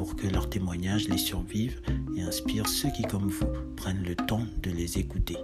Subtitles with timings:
[0.00, 1.82] pour que leurs témoignages les survivent
[2.16, 5.36] et inspirent ceux qui, comme vous, prennent le temps de les écouter.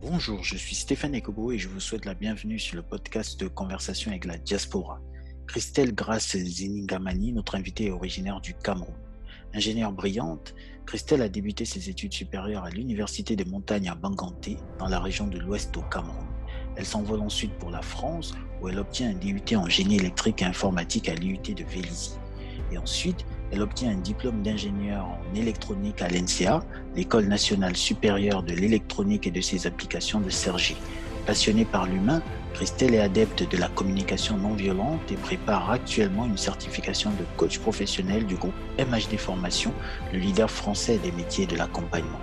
[0.00, 3.46] Bonjour, je suis Stéphane Ekobo et je vous souhaite la bienvenue sur le podcast de
[3.46, 5.00] Conversation avec la diaspora.
[5.46, 8.96] Christelle Grace Ziningamani, notre invitée, est originaire du Cameroun.
[9.54, 10.56] Ingénieure brillante,
[10.86, 15.28] Christelle a débuté ses études supérieures à l'Université des montagnes à Banganté, dans la région
[15.28, 16.26] de l'Ouest au Cameroun.
[16.74, 20.44] Elle s'envole ensuite pour la France, où elle obtient un DUT en génie électrique et
[20.44, 22.12] informatique à l'IUT de Vélizy.
[22.72, 26.62] Et ensuite, elle obtient un diplôme d'ingénieur en électronique à l'NCA,
[26.94, 30.76] l'École nationale supérieure de l'électronique et de ses applications de Cergy.
[31.26, 32.22] Passionnée par l'humain,
[32.54, 37.58] Christelle est adepte de la communication non violente et prépare actuellement une certification de coach
[37.58, 39.72] professionnel du groupe MHD Formation,
[40.12, 42.20] le leader français des métiers de l'accompagnement.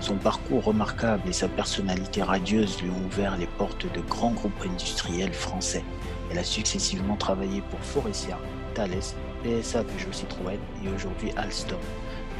[0.00, 4.64] Son parcours remarquable et sa personnalité radieuse lui ont ouvert les portes de grands groupes
[4.64, 5.84] industriels français.
[6.30, 8.38] Elle a successivement travaillé pour Forestia,
[8.74, 11.78] Thales, PSA Peugeot Citroën et aujourd'hui Alstom,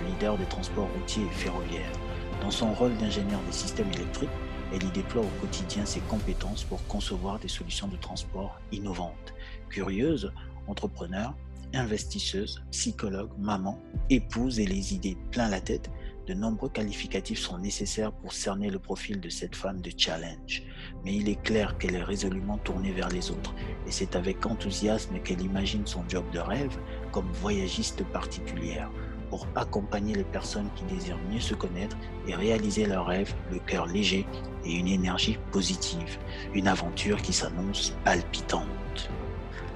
[0.00, 1.92] le leader des transports routiers et ferroviaires.
[2.41, 4.31] Dans son rôle d'ingénieur des systèmes électriques,
[4.72, 9.34] elle y déploie au quotidien ses compétences pour concevoir des solutions de transport innovantes.
[9.69, 10.33] Curieuse,
[10.66, 11.34] entrepreneur,
[11.75, 15.91] investisseuse, psychologue, maman, épouse et les idées plein la tête,
[16.27, 20.62] de nombreux qualificatifs sont nécessaires pour cerner le profil de cette femme de challenge.
[21.05, 23.55] Mais il est clair qu'elle est résolument tournée vers les autres
[23.87, 26.79] et c'est avec enthousiasme qu'elle imagine son job de rêve
[27.12, 28.91] comme voyagiste particulière
[29.31, 31.97] pour accompagner les personnes qui désirent mieux se connaître
[32.27, 34.27] et réaliser leurs rêves, le cœur léger
[34.65, 36.19] et une énergie positive.
[36.53, 38.67] Une aventure qui s'annonce palpitante.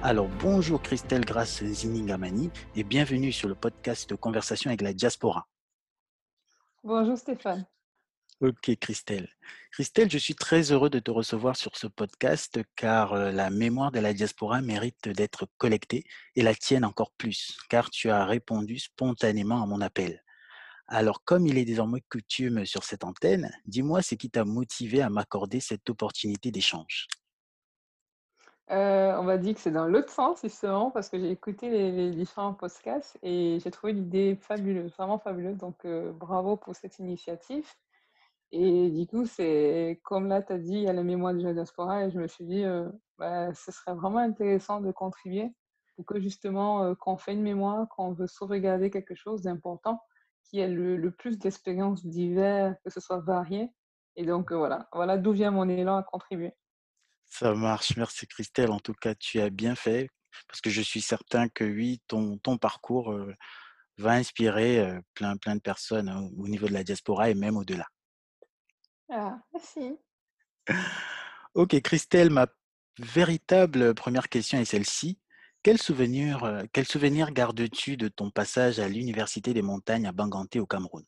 [0.03, 5.47] Alors bonjour Christelle Grace Ziningamani et bienvenue sur le podcast de Conversation avec la diaspora.
[6.85, 7.65] Bonjour Stéphane.
[8.41, 9.27] Ok Christelle.
[9.71, 13.91] Christelle, je suis très heureux de te recevoir sur ce podcast car euh, la mémoire
[13.91, 16.03] de la diaspora mérite d'être collectée
[16.35, 20.23] et la tienne encore plus car tu as répondu spontanément à mon appel.
[20.85, 25.09] Alors comme il est désormais coutume sur cette antenne, dis-moi ce qui t'a motivé à
[25.09, 27.07] m'accorder cette opportunité d'échange.
[28.71, 32.11] Euh, on va dire que c'est dans l'autre sens, justement, parce que j'ai écouté les,
[32.11, 35.57] différents podcasts et j'ai trouvé l'idée fabuleuse, vraiment fabuleuse.
[35.57, 37.67] Donc, euh, bravo pour cette initiative.
[38.51, 41.43] Et du coup, c'est comme là, tu as dit, il y a la mémoire du
[41.53, 42.89] diaspora et je me suis dit, euh,
[43.19, 45.53] bah, ce serait vraiment intéressant de contribuer
[45.95, 50.01] pour que justement, quand on fait une mémoire, quand on veut sauvegarder quelque chose d'important,
[50.43, 53.71] qui ait le, le plus d'expériences diverses, que ce soit varié.
[54.17, 56.53] Et donc, voilà, voilà d'où vient mon élan à contribuer.
[57.27, 58.71] Ça marche, merci Christelle.
[58.71, 60.09] En tout cas, tu as bien fait
[60.47, 63.17] parce que je suis certain que oui, ton, ton parcours
[63.97, 67.87] va inspirer plein, plein de personnes hein, au niveau de la diaspora et même au-delà.
[69.09, 69.97] Ah, merci.
[71.53, 72.47] Ok, Christelle, ma
[72.99, 75.17] véritable première question est celle-ci.
[75.63, 80.59] Quel souvenir, euh, quel souvenir gardes-tu de ton passage à l'Université des montagnes à Banganté
[80.59, 81.05] au Cameroun?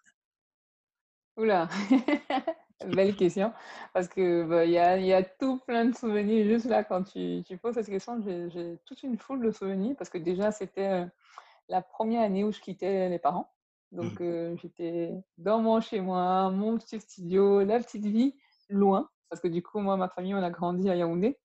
[1.36, 1.68] Oula,
[2.86, 3.54] belle question.
[3.94, 7.04] Parce que bah, il y, a, y, a, tout plein de souvenirs juste là quand
[7.04, 8.22] tu, tu poses cette question.
[8.24, 11.06] J'ai toute une foule de souvenirs parce que déjà c'était euh,
[11.70, 13.52] la première année où je quittais les parents.
[13.92, 14.58] Donc, mmh.
[14.58, 18.36] j'étais dans mon chez moi, mon petit studio, la petite vie,
[18.70, 19.10] loin.
[19.30, 21.38] Parce que du coup, moi, ma famille, on a grandi à Yaoundé.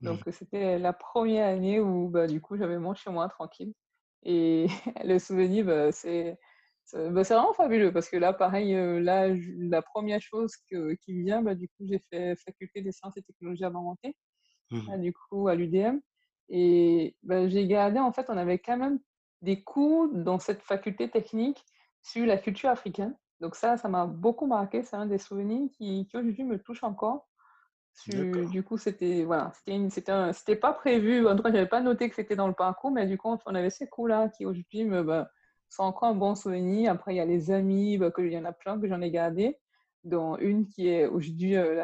[0.00, 0.06] Mmh.
[0.06, 3.74] Donc, c'était la première année où, bah, du coup, j'avais mon chez moi tranquille.
[4.22, 4.66] Et
[5.04, 6.38] le souvenir, bah, c'est
[6.92, 7.92] bah, vraiment fabuleux.
[7.92, 9.28] Parce que là, pareil, là,
[9.58, 13.16] la première chose que, qui me vient, bah, du coup, j'ai fait faculté des sciences
[13.16, 14.16] et technologies avancées,
[14.70, 15.00] mmh.
[15.00, 15.98] du coup, à l'UDM.
[16.48, 18.98] Et bah, j'ai gardé, en fait, on avait quand même
[19.42, 21.64] des cours dans cette faculté technique
[22.02, 23.16] sur la culture africaine.
[23.40, 24.82] Donc ça, ça m'a beaucoup marqué.
[24.82, 27.28] C'est un des souvenirs qui, qui aujourd'hui me touche encore.
[28.06, 31.26] du coup, c'était voilà, c'était c'était pas prévu.
[31.26, 33.54] En tout cas, j'avais pas noté que c'était dans le parcours, mais du coup, on
[33.54, 35.30] avait ces cours-là qui aujourd'hui me bah,
[35.70, 36.92] sont encore un bon souvenir.
[36.92, 39.10] Après, il y a les amis, bah, il y en a plein que j'en ai
[39.10, 39.58] gardé,
[40.04, 41.74] dont une qui est aujourd'hui euh,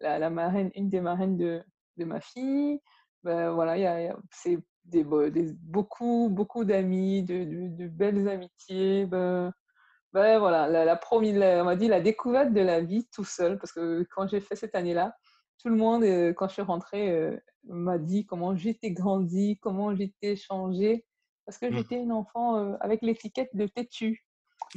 [0.00, 1.62] la, la, marraine, une des marraines de,
[1.96, 2.80] de ma fille.
[3.22, 9.06] Ben, voilà, il y a, c'est des, beaucoup, beaucoup d'amis, de, de, belles amitiés.
[9.06, 9.52] Ben,
[10.12, 13.72] ben voilà, la, la, on m'a dit la découverte de la vie tout seul, parce
[13.72, 15.16] que quand j'ai fait cette année-là,
[15.62, 19.94] tout le monde, euh, quand je suis rentrée, euh, m'a dit comment j'étais grandi, comment
[19.96, 21.04] j'étais changée.
[21.46, 21.74] Parce que Mmh.
[21.76, 24.24] j'étais une enfant euh, avec l'étiquette de têtu.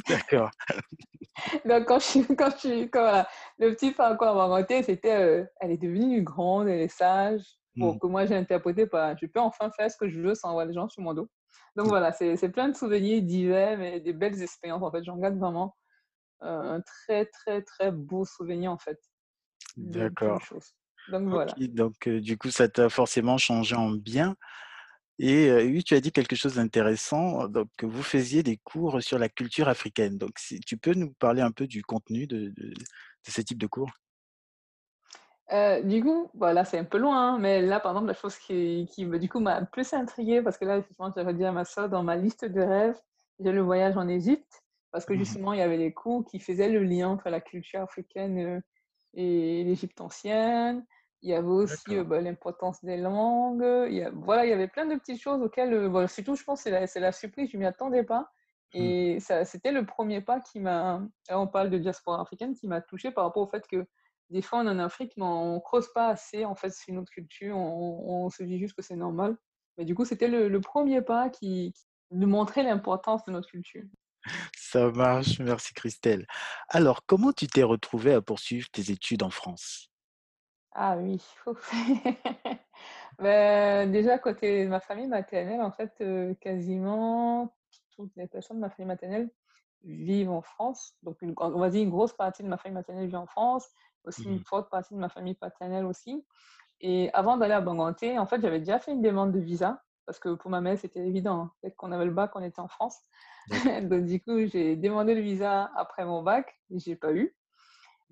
[0.08, 0.52] D'accord.
[1.66, 3.28] Donc, quand je suis, quand je quand, voilà,
[3.60, 7.44] le petit parcours à inventé, c'était, euh, elle est devenue grande, elle est sage.
[7.76, 8.00] Bon, Mmh.
[8.00, 10.66] que moi j'ai interprété par, je peux enfin faire ce que je veux sans avoir
[10.66, 11.30] les gens sur mon dos.
[11.76, 15.04] Donc voilà, c'est plein de souvenirs divers, mais des belles expériences en fait.
[15.04, 15.76] J'en garde vraiment
[16.42, 19.00] euh, un très très très beau souvenir en fait
[19.76, 20.42] D'accord.
[21.10, 21.54] Donc voilà.
[21.58, 24.36] donc du coup, ça t'a forcément changé en bien
[25.20, 29.20] et oui, tu as dit quelque chose d'intéressant, donc que vous faisiez des cours sur
[29.20, 30.18] la culture africaine.
[30.18, 32.70] Donc si tu peux nous parler un peu du contenu de de
[33.26, 33.92] de ce type de cours?
[35.54, 38.38] Euh, du coup, voilà, c'est un peu loin, hein, mais là, par exemple, la chose
[38.38, 41.64] qui, qui du coup, m'a plus intriguée, parce que là, effectivement, j'avais dit à ma
[41.64, 43.00] soeur, dans ma liste de rêves,
[43.40, 46.40] j'ai le voyage en Égypte, parce que Mmh justement, il y avait des cours qui
[46.40, 48.62] faisaient le lien entre la culture africaine
[49.14, 50.86] et l'Égypte ancienne.
[51.22, 53.66] Il y avait aussi euh, bah, l'importance des langues.
[53.90, 56.44] Il y a- voilà, il y avait plein de petites choses auxquelles, euh, surtout, je
[56.44, 58.32] pense, c'est la, c'est la surprise, je ne m'y attendais pas.
[58.74, 58.80] Mmh.
[58.80, 62.82] Et ça, c'était le premier pas qui m'a, on parle de diaspora africaine, qui m'a
[62.82, 63.88] touchée par rapport au fait que
[64.30, 67.12] des fois, on est en Afrique, mais on creuse pas assez, en fait, sur notre
[67.12, 67.56] culture.
[67.56, 69.38] On, on se dit juste que c'est normal.
[69.78, 73.48] Mais du coup, c'était le, le premier pas qui, qui nous montrait l'importance de notre
[73.48, 73.84] culture.
[74.54, 76.28] Ça marche, merci Christelle.
[76.68, 79.90] Alors, comment tu t'es retrouvée à poursuivre tes études en France?
[80.80, 81.20] Ah oui.
[83.20, 87.56] Ben, déjà, côté de ma famille maternelle, en fait, euh, quasiment
[87.96, 89.32] toutes les personnes de ma famille maternelle
[89.84, 90.96] vivent en France.
[91.04, 93.68] Donc, une- on va dire une grosse partie de ma famille maternelle vit en France,
[94.06, 96.26] aussi une Mmh forte partie de ma famille paternelle aussi.
[96.82, 100.20] Et avant d'aller à Banganté, en fait, j'avais déjà fait une demande de visa, parce
[100.20, 101.42] que pour ma mère, c'était évident.
[101.42, 101.54] hein.
[101.64, 103.00] Dès qu'on avait le bac, on était en France.
[103.84, 107.36] Donc, du coup, j'ai demandé le visa après mon bac, et j'ai pas eu.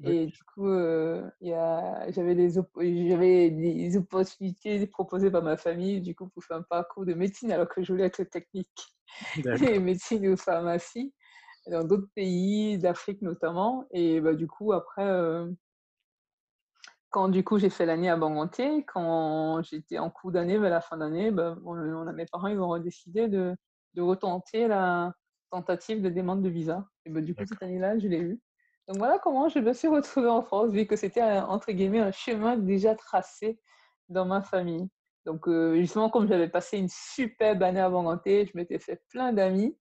[0.03, 6.27] Et du coup, euh, j'avais des, op- des opportunités proposées par ma famille, du coup,
[6.27, 8.95] pour faire un parcours de médecine, alors que je voulais être technique,
[9.75, 11.13] et médecine ou pharmacie,
[11.67, 13.85] dans d'autres pays, d'Afrique notamment.
[13.91, 15.51] Et bah, du coup, après, euh,
[17.09, 20.81] quand du coup j'ai fait l'année à Banganté, quand j'étais en cours d'année, vers la
[20.81, 23.55] fin d'année, ben, on, on mes parents ils ont décidé de,
[23.93, 25.13] de retenter la
[25.49, 26.89] tentative de demande de visa.
[27.05, 28.41] Et ben, du coup, cette année-là, je l'ai eu.
[28.87, 31.99] Donc voilà comment je me suis retrouvée en France, vu que c'était un- entre guillemets
[31.99, 33.59] un chemin déjà tracé
[34.09, 34.87] dans ma famille.
[35.25, 39.33] Donc euh, justement, comme j'avais passé une superbe année à Banganté, je m'étais fait plein
[39.33, 39.75] d'amis.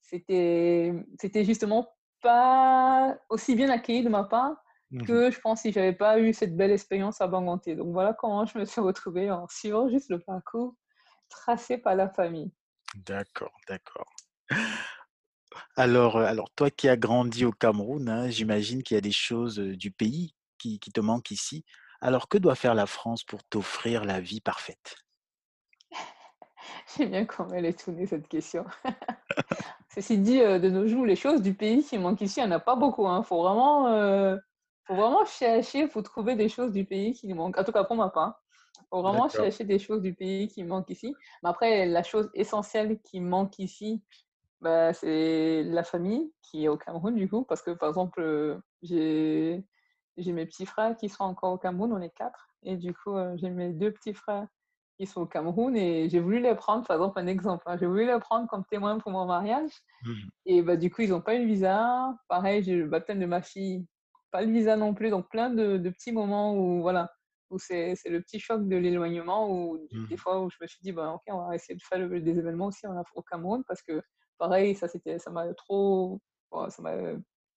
[0.00, 1.88] C'était, c'était justement
[2.22, 4.56] pas aussi bien accueilli de ma part
[5.04, 7.76] que je pense si j'avais pas eu cette belle expérience à Banganté.
[7.76, 10.74] Donc voilà comment je me suis retrouvée en suivant juste le parcours
[11.28, 12.50] tracé par la famille.
[12.94, 14.10] D'accord, d'accord.
[15.76, 19.12] Alors, heu, alors toi qui as grandi au Cameroun, hein, j'imagine qu'il y a des
[19.12, 21.64] choses, du pays qui qui te manquent ici.
[22.00, 24.96] Alors que doit faire la France pour t'offrir la vie parfaite?
[26.96, 28.64] J'aime bien comment elle est tournée cette question.
[29.94, 32.52] Ceci dit, euh, de nos jours, les choses du pays qui manquent ici, il n'y
[32.52, 33.06] en a pas beaucoup.
[33.08, 34.36] Il faut vraiment, euh,
[34.86, 37.58] faut vraiment chercher pour trouver des choses du pays qui nous manquent.
[37.58, 38.42] En tout cas, pour ma part.
[38.80, 41.14] Il faut vraiment chercher des choses du pays qui manquent ici.
[41.42, 44.02] Mais après, la chose essentielle qui manque ici,
[44.60, 48.58] Bah, c'est la famille qui est au Cameroun, du coup, parce que, par exemple, euh,
[48.82, 53.14] j'ai mes petits frères qui sont encore au Cameroun, on est quatre, et du coup,
[53.16, 54.48] euh, j'ai mes deux petits frères
[54.98, 57.86] qui sont au Cameroun, et j'ai voulu les prendre, par exemple, un exemple, hein, j'ai
[57.86, 59.70] voulu les prendre comme témoin pour mon mariage,
[60.02, 62.16] Mmh et bah, du coup, ils n'ont pas eu le visa.
[62.28, 63.86] Pareil, j'ai le baptême de ma fille,
[64.30, 67.10] pas le visa non plus, donc plein de, de petits moments où, voilà,
[67.50, 70.78] où c'est le petit choc de l'éloignement, où des Mmh fois où je me suis
[70.82, 73.82] dit, bah, ok, on va essayer de faire le- des événements aussi au Cameroun, parce
[73.82, 74.02] que
[74.38, 76.92] pareil, ça c'était, ça m'a trop, bon, ça m'a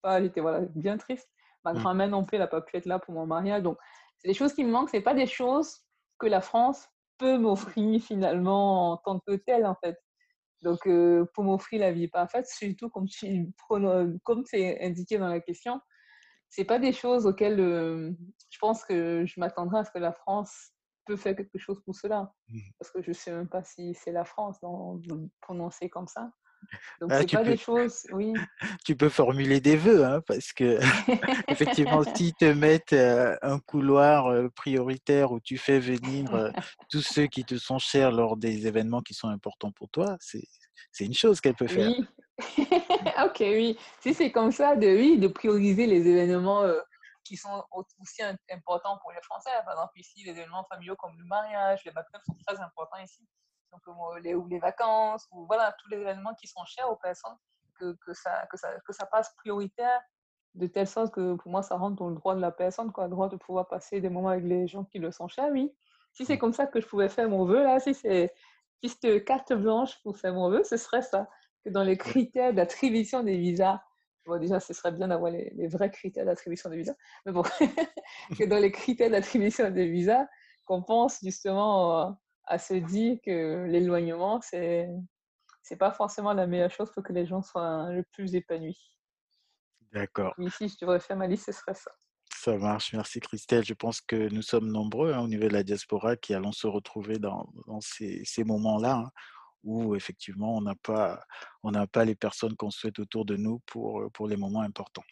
[0.01, 1.29] pas, j'étais voilà, bien triste.
[1.63, 1.77] Ma mh.
[1.79, 3.77] grand-mère non plus, elle n'a pas pu être là pour mon mariage, donc
[4.17, 5.79] c'est des choses qui me manquent, c'est pas des choses
[6.19, 9.97] que la France peut m'offrir finalement en tant que telle, en fait.
[10.61, 15.27] Donc, euh, pour m'offrir la vie parfaite, surtout comme tu prono- comme c'est indiqué dans
[15.29, 15.79] la question,
[16.49, 18.11] c'est pas des choses auxquelles euh,
[18.49, 20.71] je pense que je m'attendrai à ce que la France
[21.05, 22.33] peut faire quelque chose pour cela.
[22.49, 22.59] Mmh.
[22.79, 26.31] Parce que je sais même pas si c'est la France dans, dans- prononcé comme ça.
[26.99, 28.33] Donc, Ah, c'est tu pas des peux choses, oui.
[28.85, 30.79] tu peux formuler des vœux, hein, parce que
[31.49, 36.25] effectivement, s'ils te mettent, un couloir, prioritaire où tu fais venir,
[36.89, 40.43] tous ceux qui te sont chers lors des événements qui sont importants pour toi, c'est
[40.91, 41.89] c'est une chose qu'elle peut faire.
[41.89, 42.07] Oui.
[43.23, 43.77] Ok, oui.
[44.01, 46.65] Si c'est comme ça, de, oui, de prioriser les événements
[47.23, 49.51] qui sont au- aussi im- importants pour les Français.
[49.63, 53.25] Par exemple, ici, les événements familiaux comme le mariage, les baptêmes sont très importants ici.
[53.71, 56.97] Donc, euh, les, ou les vacances, ou voilà, tous les événements qui sont chers aux
[56.97, 57.35] personnes,
[57.79, 60.01] que, que, ça, que, ça, que ça passe prioritaire,
[60.55, 63.05] de telle sorte que pour moi, ça rentre dans le droit de la personne, quoi,
[63.05, 65.73] le droit de pouvoir passer des moments avec les gens qui le sont chers, oui.
[66.13, 68.33] Si c'est comme ça que je pouvais faire mon vœu, là, si c'est
[68.81, 71.29] piste carte blanche pour faire mon vœu, ce serait ça.
[71.63, 73.79] Que dans les critères d'attribution des visas,
[74.25, 77.43] bon, déjà, ce serait bien d'avoir les, vrais critères d'attribution des visas, mais bon,
[78.37, 80.25] que dans les critères d'attribution des visas,
[80.65, 84.89] qu'on pense justement à se dire que l'éloignement, c'est
[85.63, 88.79] c'est pas forcément la meilleure chose pour que les gens soient le plus épanouis.
[89.93, 90.33] D'accord.
[90.37, 91.91] Ici, je devrais faire ma liste, ce serait ça.
[92.33, 93.63] Ça marche, merci Christelle.
[93.63, 96.65] Je pense que nous sommes nombreux hein, au niveau de la diaspora qui allons se
[96.65, 97.47] retrouver dans,
[97.81, 99.11] ces, moments-là hein,
[99.63, 101.23] où effectivement on n'a pas,
[101.61, 105.03] on pas les personnes qu'on souhaite autour de nous pour, pour les moments importants.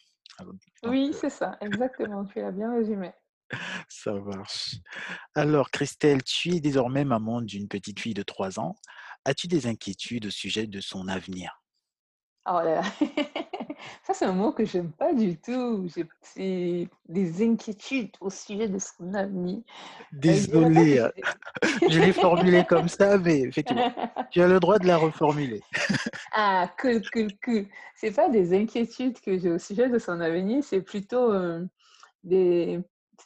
[0.83, 2.25] oui, euh c'est ça, exactement.
[2.25, 3.11] tu l'as bien résumé.
[3.89, 4.75] Ça marche.
[5.35, 8.75] Alors, Christelle, tu es désormais maman d'une petite fille de 3 ans.
[9.25, 11.61] As-tu des inquiétudes au sujet de son avenir?
[12.47, 12.83] Oh là là.
[14.03, 15.87] Ça, c'est un mot que j'aime pas du tout.
[16.35, 19.61] J'ai des inquiétudes au sujet de son avenir.
[20.11, 21.11] Désolé, hein.
[21.89, 23.93] je l'ai formulé comme ça, mais effectivement,
[24.31, 25.61] tu as le droit de la reformuler.
[26.33, 27.67] ah, cool, cool, cool.
[27.95, 31.65] C'est pas des inquiétudes que j'ai au sujet de son avenir, c'est plutôt euh,
[32.23, 32.79] des,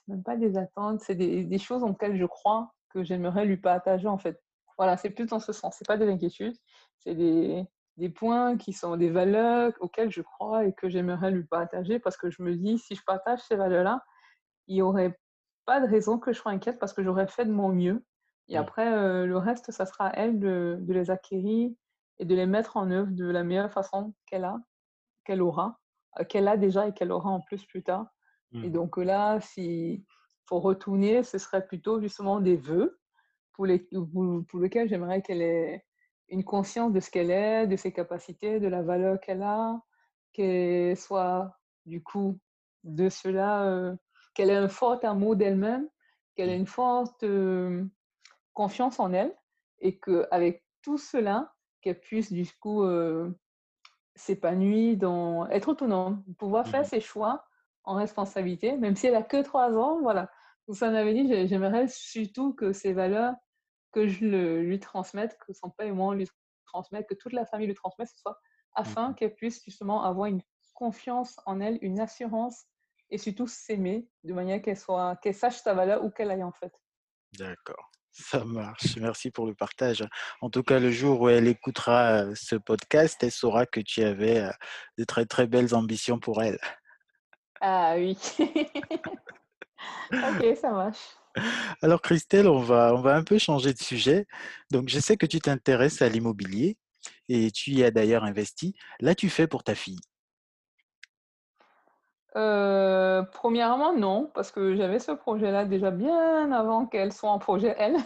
[0.07, 4.07] même pas des attentes, c'est des, des choses auxquelles je crois que j'aimerais lui partager
[4.07, 4.41] en fait.
[4.77, 5.75] Voilà, c'est plus dans ce sens.
[5.77, 6.55] C'est pas des inquiétudes,
[6.99, 7.65] c'est des,
[7.97, 12.17] des points qui sont des valeurs auxquelles je crois et que j'aimerais lui partager parce
[12.17, 14.03] que je me dis, si je partage ces valeurs-là,
[14.67, 15.19] il n'y aurait
[15.65, 18.03] pas de raison que je sois inquiète parce que j'aurais fait de mon mieux.
[18.49, 21.71] Et après, euh, le reste, ça sera à elle de, de, les acquérir
[22.19, 24.57] et de les mettre en œuvre de la meilleure façon qu'elle a,
[25.23, 25.79] qu'elle aura,
[26.19, 28.07] euh, qu'elle a déjà et qu'elle aura en plus plus tard.
[28.53, 28.71] Et mmh.
[28.71, 30.03] donc là, s'il
[30.45, 32.99] faut retourner, ce serait plutôt justement des vœux
[33.53, 35.85] pour, les, pour, pour lesquels j'aimerais qu'elle ait
[36.29, 39.79] une conscience de ce qu'elle est, de ses capacités, de la valeur qu'elle a,
[40.33, 42.39] qu'elle soit du coup
[42.83, 43.95] de cela, euh,
[44.33, 45.87] qu'elle ait un fort amour d'elle-même,
[46.35, 46.61] qu'elle ait mmh.
[46.61, 47.83] une forte euh,
[48.53, 49.35] confiance en elle
[49.79, 53.31] et qu'avec tout cela, qu'elle puisse du coup euh,
[54.15, 56.85] s'épanouir, dans, être autonome, pouvoir faire mmh.
[56.85, 57.45] ses choix
[57.83, 60.29] en responsabilité, même si elle a que trois ans, voilà.
[60.67, 63.35] Vous en avez dit, j'aimerais surtout que ces valeurs
[63.91, 66.27] que je le, lui transmette, que son père et moi lui
[66.65, 68.39] transmettent, que toute la famille lui transmette, ce soit
[68.75, 70.41] afin mmh qu'elle puisse justement avoir une
[70.73, 72.65] confiance en elle, une assurance
[73.11, 76.51] et surtout s'aimer de manière qu'elle soit, qu'elle sache sa valeur où qu'elle aille en
[76.51, 76.73] fait.
[77.37, 77.91] D'accord.
[78.11, 78.95] Ça marche.
[78.97, 80.03] Merci pour le partage.
[80.41, 84.03] En tout cas, le jour où elle écoutera euh, ce podcast, elle saura que tu
[84.03, 84.51] avais euh,
[84.99, 86.59] de très très belles ambitions pour elle.
[87.65, 88.17] Ah oui.
[90.11, 91.15] ok, ça marche.
[91.81, 94.25] Alors Christelle, on va, on va un peu changer de sujet.
[94.69, 96.75] Donc je sais que tu t'intéresses à l'immobilier
[97.29, 98.75] et tu y as d'ailleurs investi.
[98.99, 100.01] Là, tu fais pour ta fille
[102.35, 107.75] euh, premièrement, non, parce que j'avais ce projet-là déjà bien avant qu'elle soit en projet,
[107.77, 107.97] elle.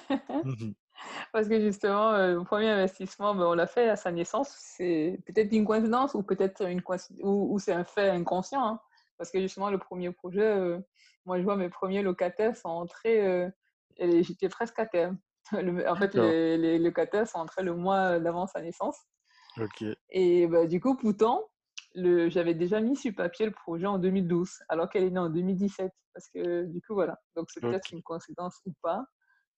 [0.43, 0.71] Mmh
[1.31, 4.49] parce que justement, euh, le premier investissement, ben, on l'a fait à sa naissance.
[4.57, 8.65] C'est peut-être une coïncidence ou peut-être une coïncidence, ou, c'est un fait inconscient.
[8.65, 8.79] Hein.
[9.17, 10.79] Parce que justement, le premier projet, euh,
[11.25, 13.49] moi, je vois mes premiers locataires sont entrés, euh,
[13.97, 15.17] et j'étais presque à terme.
[15.53, 18.97] en fait, les, locataires sont entrés le mois d'avant sa naissance.
[19.59, 19.83] Ok.
[20.09, 21.49] Et bah, du coup, pourtant,
[21.95, 25.91] j'avais déjà mis sur papier le projet en 2012, alors qu'elle est née en 2017.
[26.13, 27.19] Parce que du coup, voilà.
[27.35, 29.05] Donc, c'est peut-être une coïncidence ou pas.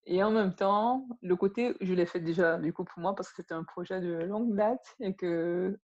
[0.06, 3.30] Et en même temps, le côté, je l'ai fait déjà, du coup, pour moi, parce
[3.30, 5.78] que c'était un projet de longue date et que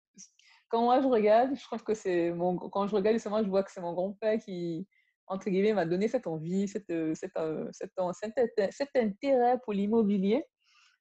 [0.72, 2.56] quand moi je regarde, je trouve que c'est mon.
[2.56, 4.88] Quand je regarde, justement, je vois que c'est mon grand-père qui,
[5.26, 10.44] entre guillemets, m'a donné cette envie, cette, euh, cette, euh, cette, cet intérêt pour l'immobilier.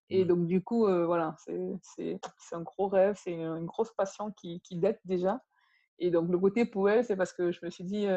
[0.09, 0.27] Et mmh.
[0.27, 2.19] donc, du coup, euh, voilà, c'est
[2.51, 5.39] un gros rêve, c'est une, grosse passion qui, qui, date déjà.
[5.99, 8.07] Et donc, le côté pour elle, c'est parce que je me suis dit,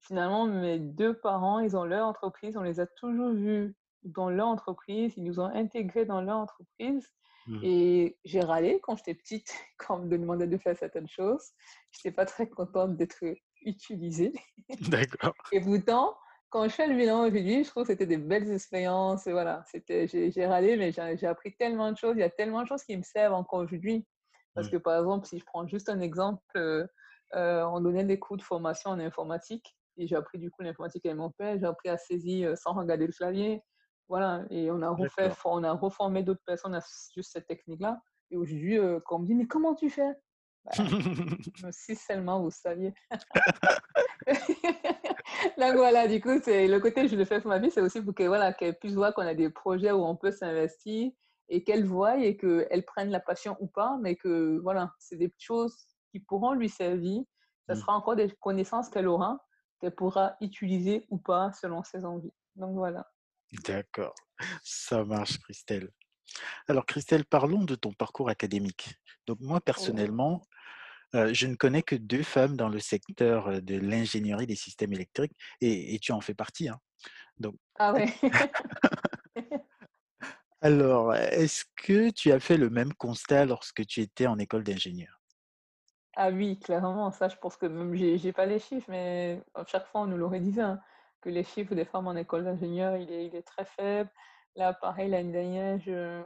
[0.00, 4.46] finalement, mes deux parents, ils ont leur entreprise, on les a toujours vus dans leur
[4.46, 7.08] entreprise, ils nous ont intégrés dans leur entreprise.
[7.46, 7.60] Mmh.
[7.62, 11.50] Et j'ai râlé quand j'étais petite, quand on me demandait de faire certaines choses.
[11.90, 13.24] Je n'étais pas très contente d'être
[13.62, 14.32] utilisée.
[14.90, 15.34] D'accord.
[15.52, 16.16] Et pourtant,
[16.50, 19.26] quand je fais le bilan aujourd'hui, je trouve que c'était des belles expériences.
[19.26, 22.14] Voilà, j'ai râlé, mais j'ai appris tellement de choses.
[22.16, 24.06] Il y a tellement de choses qui me servent encore aujourd'hui.
[24.54, 24.70] Parce mmh.
[24.70, 26.86] que, par exemple, si je prends juste un exemple, euh,
[27.34, 29.74] euh, on donnait des cours de formation en informatique.
[29.96, 31.58] Et j'ai appris du coup l'informatique avec mon père.
[31.58, 33.62] J'ai appris à saisir euh, sans regarder le clavier.
[34.08, 36.80] Voilà, et on a, refait, on a reformé d'autres personnes à
[37.14, 38.00] juste cette technique-là.
[38.30, 40.12] Et aujourd'hui, euh, quand on me dit, mais comment tu fais?
[40.64, 40.72] Bah,
[41.72, 42.94] Si seulement vous saviez.
[45.58, 48.00] Donc voilà, du coup, c'est le côté je le fais pour ma vie, c'est aussi
[48.00, 51.10] pour qu'elle voilà, qu'elle puisse voir qu'on a des projets où on peut s'investir
[51.48, 55.32] et qu'elle voie et qu'elle prenne la passion ou pas, mais que voilà, c'est des
[55.38, 55.76] choses
[56.10, 57.22] qui pourront lui servir.
[57.66, 57.76] Ça mmh.
[57.76, 59.44] sera encore des connaissances qu'elle aura,
[59.80, 62.32] qu'elle pourra utiliser ou pas selon ses envies.
[62.56, 63.06] Donc voilà.
[63.52, 64.14] D'accord,
[64.64, 65.90] ça marche, Christelle.
[66.68, 68.96] Alors Christelle, parlons de ton parcours académique.
[69.26, 70.42] Donc moi, personnellement,
[71.14, 74.92] heu, je ne connais que 2 femmes dans le secteur, heu, de l'ingénierie des systèmes
[74.94, 76.80] électriques et et tu en fais partie, hein.
[77.38, 78.06] Donc Ah ouais.
[80.60, 85.20] alors, est-ce que tu as fait le même constat lorsque tu étais en école d'ingénieur?
[86.14, 89.64] Ah oui, clairement, ça, je pense que même j'ai j'ai pas les chiffres, mais à
[89.64, 90.80] chaque fois, on nous l'aurait dit, hein,
[91.22, 94.10] que les chiffres des femmes en école d'ingénieur, il est il est très faible.
[94.56, 96.24] Là, pareil, l'année dernière, je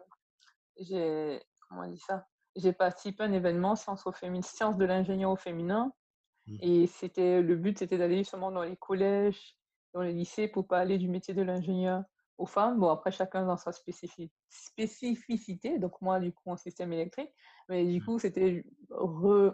[0.78, 2.26] j'ai comment on dit ça?
[2.56, 5.92] J'ai participé à un événement sciences au féminin sciences de l'ingénieur au féminin
[6.46, 9.56] Mmh Et c'était le but, c'était d'aller justement dans les collèges,
[9.94, 12.04] dans les lycées pour parler du métier de l'ingénieur
[12.38, 12.80] aux femmes.
[12.80, 17.30] Bon, après, chacun dans sa spécifi spécificité, donc moi, du coup, en système électrique.
[17.68, 19.52] Mais du mh, coup, c'était re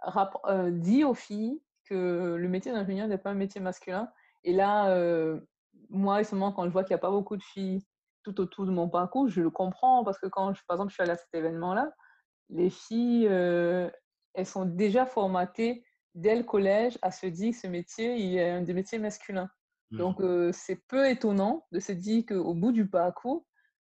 [0.00, 4.12] rap heu, dit aux filles que le métier d'ingénieur n'est pas un métier masculin.
[4.44, 4.94] Et là,
[5.90, 7.84] moi, justement, quand je vois qu'il y a pas beaucoup de filles
[8.24, 10.94] tout autour de mon parcours, je le comprends parce que quand je par exemple, je
[10.94, 11.92] suis allée à cet événement-là,
[12.50, 13.26] les filles,
[14.34, 15.84] elles sont déjà formatées
[16.14, 19.50] dès le collège à se dire que ce métier, il est un des métiers masculins.
[19.90, 20.22] mmh Donc,
[20.52, 23.46] c'est peu étonnant de se dire qu'au bout du parcours,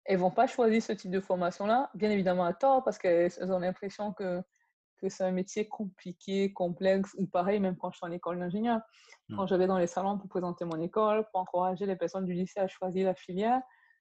[0.05, 3.51] elles vont pas choisir ce type de formation-là, bien évidemment à tort, parce qu'elles elles
[3.51, 4.41] ont l'impression que
[4.97, 8.81] que c'est un métier compliqué, complexe, ou pareil, même quand je suis en école d'ingénieur.
[9.29, 9.37] mh.
[9.37, 12.59] Quand j'allais dans les salons pour présenter mon école, pour encourager les personnes du lycée
[12.59, 13.61] à choisir la filière,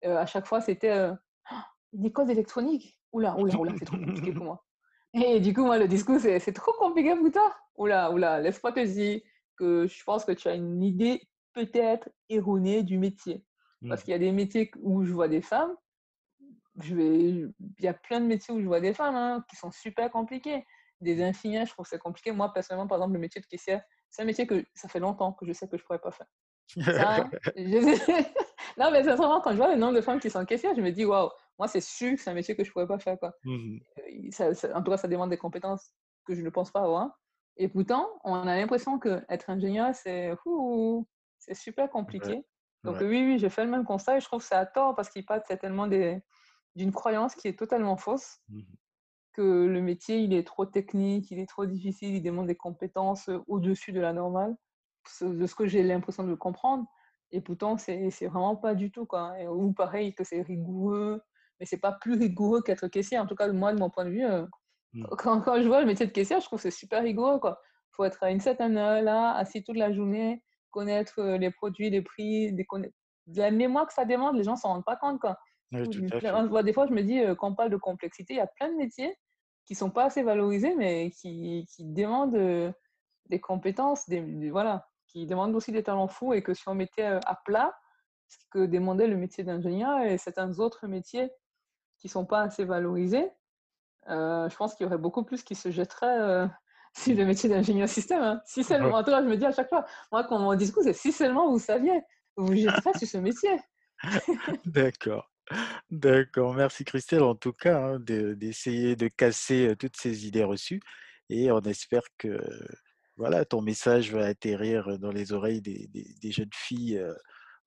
[0.05, 1.17] heu, à chaque fois, c'était, heu:
[1.93, 3.01] «Une école d'électronique?
[3.15, 4.67] Là, ouh là, c'est trop compliqué pour moi».
[5.15, 7.55] Et du coup, moi, le discours, c'est c'est trop compliqué pour toi?
[7.77, 9.21] Ouh là, laisse-moi te dire
[9.57, 11.23] que je pense que tu as une idée
[11.55, 13.47] peut-être erronée du métier.
[13.89, 15.75] Parce Mmh qu'il y a des métiers où je vois des femmes,
[16.83, 19.57] je vais il y a plein de métiers où je vois des femmes, hein, qui
[19.57, 20.65] sont super compliqués.
[21.01, 22.33] Des infirmières, je trouve que c'est compliqué.
[22.33, 25.33] Moi, personnellement, par exemple, le métier de caissière, c'est un métier que ça fait longtemps
[25.33, 26.27] que je sais que je pourrais pas faire.
[26.89, 27.25] Ça,
[27.57, 27.63] je
[28.79, 30.91] non, mais sincèrement, quand je vois le nombre de femmes qui sont caissières, je me
[30.93, 33.35] dis: «Waouh, moi, c'est sûr que c'est un métier que je pourrais pas faire, quoi».
[33.45, 33.81] Mmh
[34.31, 35.93] ça ça en tout cas, ça demande des compétences
[36.27, 37.19] que je ne pense pas avoir
[37.59, 40.35] et pourtant, on a l'impression qu'être ingénieur, c'est
[41.55, 42.47] super Ouais, compliqué.
[42.85, 43.03] Donc ouais.
[43.03, 45.09] oui, oui, j'ai fait le même constat et je trouve que c'est à tort parce
[45.09, 46.21] qu'il part certainement des
[46.77, 48.77] d'une croyance qui est totalement fausse, Mmh
[49.33, 53.29] que le métier, il est trop technique, il est trop difficile, il demande des compétences,
[53.29, 54.57] heu, au-dessus de la normale,
[55.21, 56.87] de ce que j'ai l'impression de comprendre
[57.33, 61.23] et pourtant c'est vraiment pas du tout, quoi et ou pareil que c'est rigoureux,
[61.61, 63.19] mais c'est pas plus rigoureux qu'être caissier.
[63.19, 64.49] En tout cas, moi, de mon point de vue, heu,
[64.93, 65.07] mh.
[65.19, 67.61] quand quand je vois le métier de caissière, je trouve que c'est super rigoureux, quoi.
[67.93, 71.91] Faut être à une certaine heure là, assis toute la journée, connaître, heu, les produits,
[71.91, 72.67] les prix, des
[73.27, 75.39] de la mémoire que ça demande, les gens s'en rendent pas compte, quoi.
[75.73, 78.41] Oui, je vois des fois, je me dis, quand on parle de complexité, il y
[78.41, 79.17] a plein de métiers
[79.65, 82.73] qui sont pas assez valorisés, mais qui qui demandent,
[83.29, 86.75] des compétences, des des voilà, qui demandent aussi des talents fous et que si on
[86.75, 87.75] mettait, à plat
[88.29, 91.31] ce que demandait le métier d'ingénieur et certains autres métiers
[91.99, 93.31] qui sont pas assez valorisés,
[94.09, 96.51] je pense qu'il y aurait beaucoup plus qui se jetteraient, heu,
[96.97, 97.17] sur Mmh.
[97.17, 98.43] le métier d'ingénieur système, hein.
[98.47, 100.55] Si Ouais, seulement en tout cas, je me dis à chaque fois, moi, quand mon
[100.57, 102.03] discours, c'est: «Si seulement vous saviez,
[102.37, 103.51] vous vous jetterez sur ce métier».
[104.65, 105.27] d'accord.
[105.91, 110.81] D'accord, merci Christelle en tout cas, hein, de d'essayer de casser, toutes ces idées reçues
[111.29, 112.41] et on espère que,
[113.17, 117.01] voilà, ton message va atterrir, dans les oreilles des des des jeunes filles,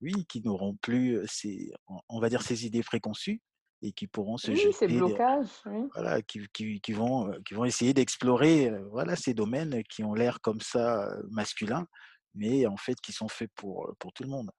[0.02, 1.72] oui, qui n'auront plus, ces
[2.10, 3.42] on va dire ces idées préconçues
[3.82, 5.89] et qui pourront se Oui, ces jeter, heu, blocages, oui.
[5.96, 10.13] voilà, qui qui qui vont, heu, qui vont essayer d'explorer, voilà, ces domaines qui ont
[10.15, 11.88] l'air comme ça, masculins,
[12.36, 14.52] mais en fait qui sont faits pour tout le monde.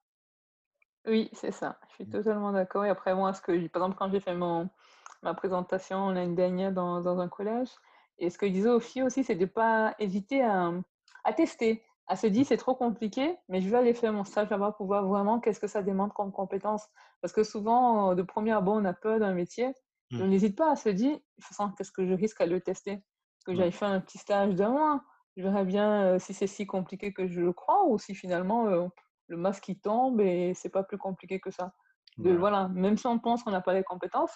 [1.07, 3.97] Oui, c'est ça, je suis Mmh, totalement d'accord et après moi, ce que par exemple,
[3.99, 4.69] quand j'ai fait mon
[5.23, 7.71] ma présentation l'année dernière dans dans un collège
[8.19, 10.83] et ce que je disais aux filles aussi, c'est de pas hésiter à, mmh,
[11.25, 14.51] à tester, à se dire: «C'est trop compliqué, mais je vais aller faire mon stage
[14.51, 16.87] là-bas pour voir vraiment qu'est-ce que ça demande comme compétence».
[17.23, 19.73] Parce que souvent, de premier abord, on a peur d'un métier
[20.19, 22.47] on mmh, n'hésite pas à se dire: «De toute façon, qu'est-ce que je risque à
[22.47, 23.03] le tester?»
[23.47, 25.03] que ouais, j'aille faire un petit stage d'un mois,
[25.37, 28.69] je verrai bien, heu, si c'est si compliqué que je le crois ou si finalement,
[28.69, 28.89] heu
[29.31, 31.75] le masque qui tombe et c'est pas plus compliqué que ça.
[32.23, 32.37] De voilà.
[32.37, 34.35] voilà, même si on pense qu'on n'a pas les compétences,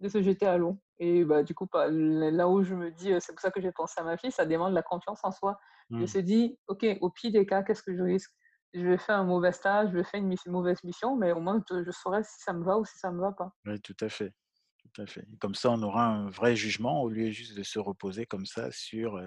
[0.00, 3.32] de se jeter à l'eau et bah, du coup, là où je me dis, c'est
[3.32, 5.58] pour ça que j'ai pensé à ma fille, ça demande la confiance en soi.
[5.98, 6.06] Je Mmh.
[6.06, 8.30] se dis: «OK, au pire des cas, qu'est-ce que je risque?
[8.74, 11.60] Je vais faire un mauvais stage, je vais faire une mauvaise mission, mais au moins
[11.70, 13.50] je je saurai si ça me va ou si ça me va pas».
[13.66, 14.32] Oui, tout à fait,
[14.78, 15.26] tout à fait.
[15.40, 18.70] Comme ça, on aura un vrai jugement au lieu juste de se reposer comme ça
[18.72, 19.20] sur,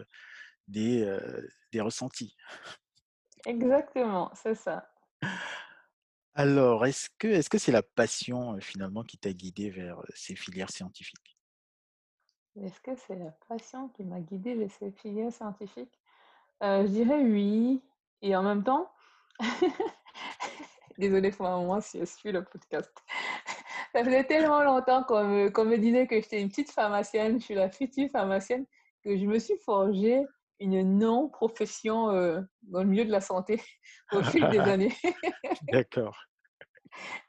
[0.68, 1.06] des,
[1.74, 2.36] des ressentis.
[3.46, 4.92] Exactement, c'est ça.
[6.34, 7.10] Alors, est-ce
[7.50, 11.38] que c'est la passion, finalement qui t'a guidé vers, ces filières scientifiques?
[12.62, 16.00] Est-ce que c'est la passion qui m'a guidée vers ces filières scientifiques?
[16.62, 17.82] Je dirais oui
[18.22, 18.92] et en même temps
[20.98, 22.92] Désolée pour ma maman si elle suit le podcast.
[23.94, 27.54] ça faisait tellement longtemps qu'on me, me disait que j'étais une petite pharmacienne, je suis
[27.54, 28.66] la future pharmacienne,
[29.04, 30.26] que je me suis forgée
[30.60, 33.62] une non-profession euh, dans le milieu de la santé
[34.12, 34.94] au fil des années.
[35.72, 36.18] D'accord.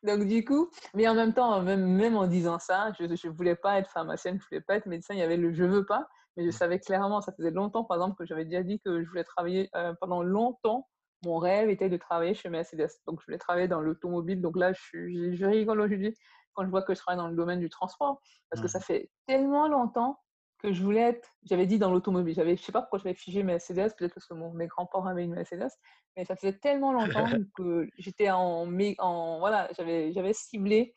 [0.03, 3.57] Donc, du coup, mais en même temps, même, même en disant ça, je ne voulais
[3.57, 5.15] pas être pharmacienne, je ne voulais pas être médecin.
[5.15, 6.53] Il y avait le je veux pas, mais je mmh.
[6.53, 9.69] savais clairement, ça faisait longtemps, par exemple, que j'avais déjà dit que je voulais travailler
[9.75, 10.89] euh, pendant longtemps.
[11.25, 12.89] Mon rêve était de travailler chez Mercedes.
[13.07, 14.41] Donc, je voulais travailler dans l'automobile.
[14.41, 16.15] Donc là, je, je rigole aujourd'hui
[16.55, 18.83] quand je vois que je travaille dans le domaine du transport, parce que ça mmh.
[18.83, 20.19] fait tellement longtemps
[20.59, 23.43] que je voulais être, j'avais dit dans l'automobile, j'avais, je sais pas pourquoi j'avais figé
[23.43, 25.71] Mercedes, peut-être parce que mon, mes grands-parents avaient une Mercedes,
[26.17, 28.69] mais ça faisait tellement longtemps que j'étais en,
[28.99, 30.95] en, voilà, j'avais, j'avais ciblé,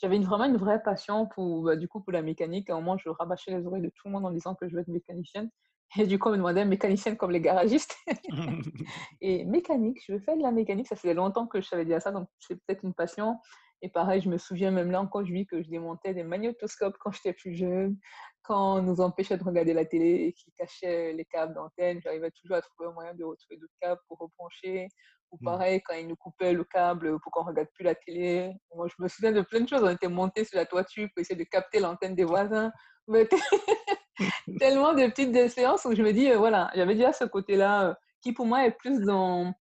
[0.00, 2.70] j'avais une, vraiment une vraie passion pour, bah, du coup, pour la mécanique.
[2.70, 4.74] À un moment, je rabâchais les oreilles de tout le monde en disant que je
[4.74, 5.50] veux être mécanicienne.
[5.98, 7.96] Et du coup, on me demandait mécanicienne comme les garagistes.
[9.20, 10.86] et mécanique, je veux faire de la mécanique.
[10.86, 13.36] Ça faisait longtemps que je savais dire ça, donc c'est peut-être une passion.
[13.82, 16.96] Et pareil, je me souviens même là encore, je vis que je démontais des magnétoscopes
[16.98, 17.96] quand j'étais plus jeune,
[18.42, 22.30] quand on nous empêchait de regarder la télé et qui cachait les câbles d'antenne, j'arrivais
[22.30, 24.88] toujours à trouver un moyen de retrouver d'autres câbles pour rebrancher.
[25.30, 25.44] Ou mmh.
[25.44, 28.52] pareil, quand ils nous coupaient le câble pour qu'on ne regarde plus la télé.
[28.74, 29.82] Moi, je me souviens de plein de choses.
[29.84, 32.72] On était montés sur la toiture pour essayer de capter l'antenne des voisins.
[33.06, 33.28] Mais
[34.58, 37.94] tellement de petites expériences où je me dis, euh, voilà, j'avais déjà ce côté-là euh,
[38.22, 39.54] qui pour moi est plus dans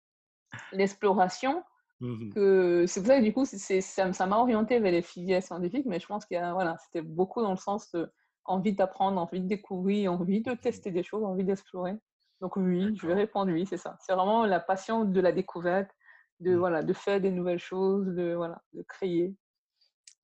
[0.71, 1.63] l'exploration
[2.01, 5.43] Mmh que c'est pour ça que du coup, c'est, ça, m'a orienté vers les filières
[5.43, 8.09] scientifiques, mais je pense a, voilà, c'était beaucoup dans le sens de
[8.45, 11.95] envie d'apprendre, envie de découvrir, envie de tester des choses, envie d'explorer.
[12.41, 13.97] Donc oui, je vais répondre oui, c'est ça.
[13.99, 15.91] C'est vraiment la passion de la découverte,
[16.39, 16.57] de, mmh.
[16.57, 19.35] voilà, de faire des nouvelles choses, de, voilà, de créer.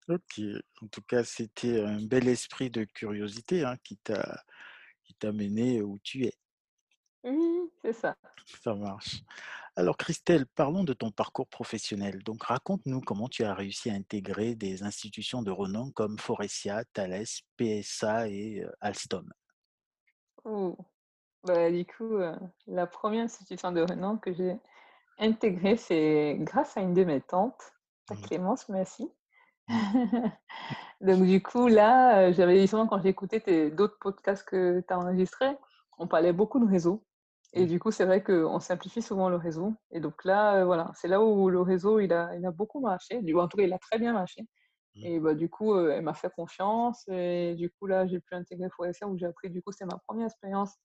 [0.07, 0.39] Ok,
[0.81, 4.43] en tout cas, c'était un bel esprit de curiosité hein, qui t'a
[5.03, 6.33] qui t'a mené où tu es.
[7.23, 8.15] Oui, c'est ça.
[8.63, 9.21] Ça marche.
[9.77, 12.23] Alors Christelle, parlons de ton parcours professionnel.
[12.23, 17.25] Donc raconte-nous comment tu as réussi à intégrer des institutions de renom comme Forestia, Thales,
[17.57, 19.29] PSA et euh, Alstom.
[20.45, 20.77] Oh.
[21.43, 22.35] Bah, du coup, euh,
[22.67, 24.57] la première institution de renom que j'ai
[25.19, 27.73] intégrée, c'est grâce à une de mes tantes,
[28.09, 28.15] mmh.
[28.21, 29.11] Clémence, merci.
[29.67, 30.29] Mmh.
[31.01, 34.97] Donc du coup, là, euh, j'avais souvent quand j'ai écouté d'autres podcasts que tu as
[34.97, 35.57] enregistrés,
[35.97, 37.05] on parlait beaucoup de réseau.
[37.55, 37.67] Et mmh.
[37.67, 39.73] du coup, c'est vrai qu'on simplifie souvent le réseau.
[39.91, 42.81] Et donc là, euh, voilà, c'est là où le réseau, il a, il a beaucoup
[42.81, 43.21] marché.
[43.21, 44.41] Du, en tout cas, il a très bien marché.
[44.95, 45.05] Mmh.
[45.05, 47.05] Et bah, du coup, euh, elle m'a fait confiance.
[47.07, 49.99] Et du coup, là, j'ai pu intégrer Forestia où j'ai appris, du coup, c'était ma
[50.05, 50.75] première expérience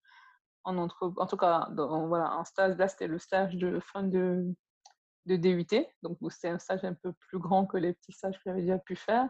[0.62, 1.12] en entre...
[1.16, 2.76] En tout cas, dans, voilà, un stage.
[2.76, 4.54] Là, c'était le stage de fin de,
[5.26, 5.85] de DUT.
[6.04, 8.78] Donc, c'était un stage un peu plus grand que les petits stages que j'avais déjà
[8.78, 9.28] pu faire.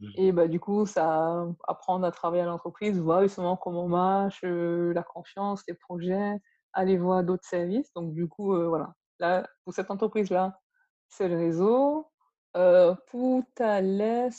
[0.00, 0.08] Mmh.
[0.16, 4.92] Et bah, du coup, ça apprendre à travailler à l'entreprise, voir justement comment marche, euh,
[4.92, 6.40] la confiance, les projets,
[6.72, 7.92] aller voir d'autres services.
[7.94, 8.94] Donc, du coup, euh, voilà.
[9.18, 10.58] Là, pour cette entreprise-là,
[11.08, 12.10] c'est le réseau.
[12.56, 14.30] Euh, pour Thales,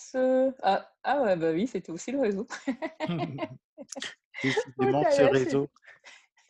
[0.63, 2.47] ah, ah ouais, bah oui, c'était aussi le réseau.
[4.43, 5.69] Décidément, ce réseau.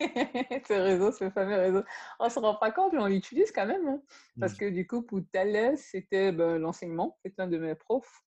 [0.00, 1.82] ce réseau, ce fameux réseau.
[2.18, 3.86] On ne se rend pas compte, mais on l'utilise quand même.
[3.86, 4.02] Hein.
[4.40, 4.58] Parce mmh.
[4.58, 7.16] que du coup, pour Thales, c'était ben, l'enseignement.
[7.24, 8.24] C'était un de mes profs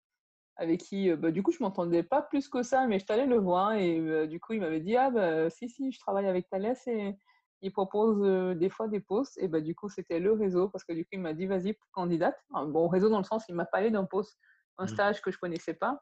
[0.56, 3.26] avec qui, euh, bah, du coup, je m'entendais pas plus que ça, mais je t'allais
[3.26, 6.48] le voir et du coup, il m'avait dit, ah, bah, si, si, je travaille avec
[6.50, 7.14] Thales et
[7.62, 9.38] il propose des fois des postes.
[9.38, 11.76] Et bah, du coup, c'était le réseau parce que du coup, il m'a dit, vas-y,
[11.92, 12.36] candidate.
[12.50, 14.38] bon, réseau dans le sens, il m'a parlé d'un poste,
[14.78, 14.88] un mmh.
[14.88, 16.00] stage que je connaissais pas.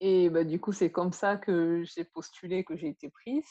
[0.00, 3.48] Et bah, du coup, c'est comme ça que j'ai postulé, que j'ai été prise.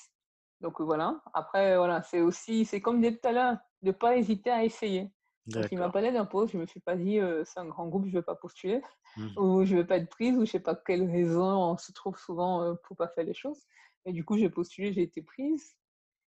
[0.59, 1.21] Donc voilà.
[1.33, 4.63] Après, voilà, c'est aussi, c'est comme dit tout à l'heure, de ne pas hésiter à
[4.63, 5.11] essayer.
[5.47, 8.05] Donc, il m'a parlé d'un poste, je me suis pas dit, c'est un grand groupe,
[8.05, 8.81] je ne vais pas postuler,
[9.17, 9.39] mmh.
[9.39, 11.77] ou je ne vais pas être prise, ou je ne sais pas quelle raison on
[11.77, 13.59] se trouve souvent pour pas faire les choses.
[14.05, 15.75] Et du coup, j'ai postulé, j'ai été prise.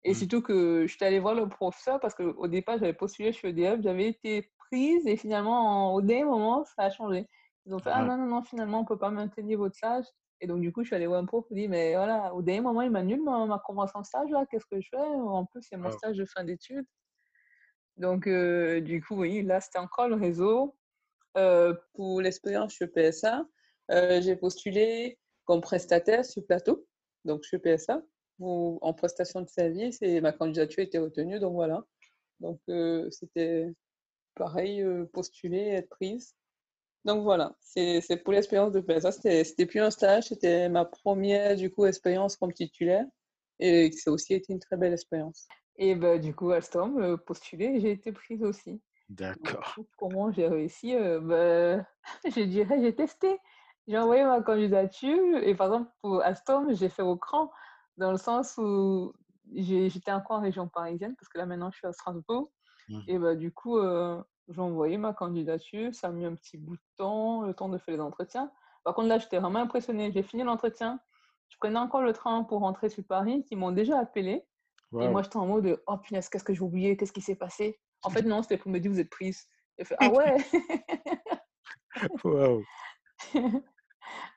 [0.05, 0.15] Et mmh.
[0.15, 3.81] surtout que je suis allée voir le professeur parce qu'au départ, j'avais postulé chez EDF,
[3.81, 7.27] j'avais été prise et finalement, au dernier moment, ça a changé.
[7.65, 10.05] Ils ont fait Ah non, non, non, finalement, on ne peut pas maintenir votre stage.
[10.41, 12.41] Et donc, du coup, je suis allée voir un prof et dit Mais voilà, au
[12.41, 14.97] dernier moment, il m'annule ma, ma convention de stage, là, qu'est-ce que je fais?
[14.97, 16.85] En plus, c'est mon stage de fin d'études.
[17.95, 20.75] Donc, euh, du coup, oui, là, c'était encore le réseau.
[21.37, 23.45] Euh, pour l'expérience chez PSA,
[23.91, 26.85] euh, j'ai postulé comme prestataire sur plateau,
[27.25, 28.01] donc chez PSA
[28.39, 31.85] en prestation de service et ma candidature était retenue, donc voilà.
[32.39, 33.73] Donc euh, c'était
[34.35, 36.35] pareil, euh, postuler, être prise.
[37.05, 39.11] Donc voilà, c'est pour l'expérience de PSA.
[39.11, 43.05] C'était plus un stage, c'était ma première du coup expérience comme titulaire
[43.59, 45.47] et ça a aussi été une très belle expérience.
[45.75, 48.81] Et bah, du coup, Alstom, euh, postulé, j'ai été prise aussi.
[49.09, 49.75] D'accord.
[49.97, 51.85] Comment j'ai réussi bah,
[52.25, 53.37] Je dirais, j'ai testé.
[53.87, 57.51] J'ai envoyé ma candidature et par exemple, pour Alstom, j'ai fait au cran
[57.97, 59.13] dans le sens où
[59.53, 62.51] j'étais encore en région parisienne, parce que là maintenant je suis à Strasbourg.
[62.89, 62.99] Mmh.
[63.07, 66.75] Et bah, du coup, euh, j'ai envoyé ma candidature, ça a mis un petit bout
[66.75, 68.51] de temps, le temps de faire les entretiens.
[68.83, 70.11] Par contre, là, j'étais vraiment impressionnée.
[70.13, 70.99] J'ai fini l'entretien,
[71.49, 74.45] je prenais encore le train pour rentrer sur Paris, qui m'ont déjà appelé.
[74.99, 77.79] Et moi, j'étais en mode, oh punaise, qu'est-ce que j'ai oublié, qu'est-ce qui s'est passé?
[78.03, 79.47] En fait, non, c'était pour me dire, vous êtes prise.
[79.79, 80.37] J'ai fait, ah ouais?
[82.23, 82.63] Wow.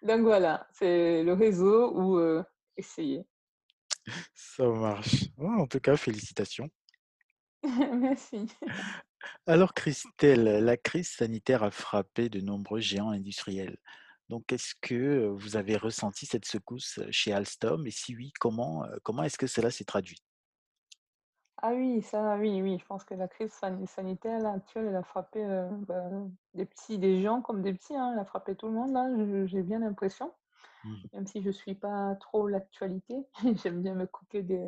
[0.02, 2.42] Donc voilà, c'est le réseau ou euh,
[2.76, 3.26] essayer.
[4.34, 5.26] Ça marche.
[5.38, 6.68] en tout cas, félicitations.
[7.62, 8.46] Merci.
[9.46, 13.76] Alors Christelle, la crise sanitaire a frappé de nombreux géants industriels.
[14.28, 17.86] Donc est-ce que vous avez ressenti cette secousse chez Alstom?
[17.86, 20.18] Et si oui, comment, comment est-ce que cela s'est traduit?
[21.62, 24.96] Ah oui, ça, oui, oui, je pense que la crise san- sanitaire là, actuelle, elle
[24.96, 26.10] a frappé euh, bah,
[26.52, 29.08] des petits, des gens comme des petits, hein, elle a frappé tout le monde, là,
[29.46, 30.34] j'ai bien l'impression,
[31.12, 33.16] même si je suis pas trop l'actualité,
[33.64, 34.66] j'aime bien me couper des,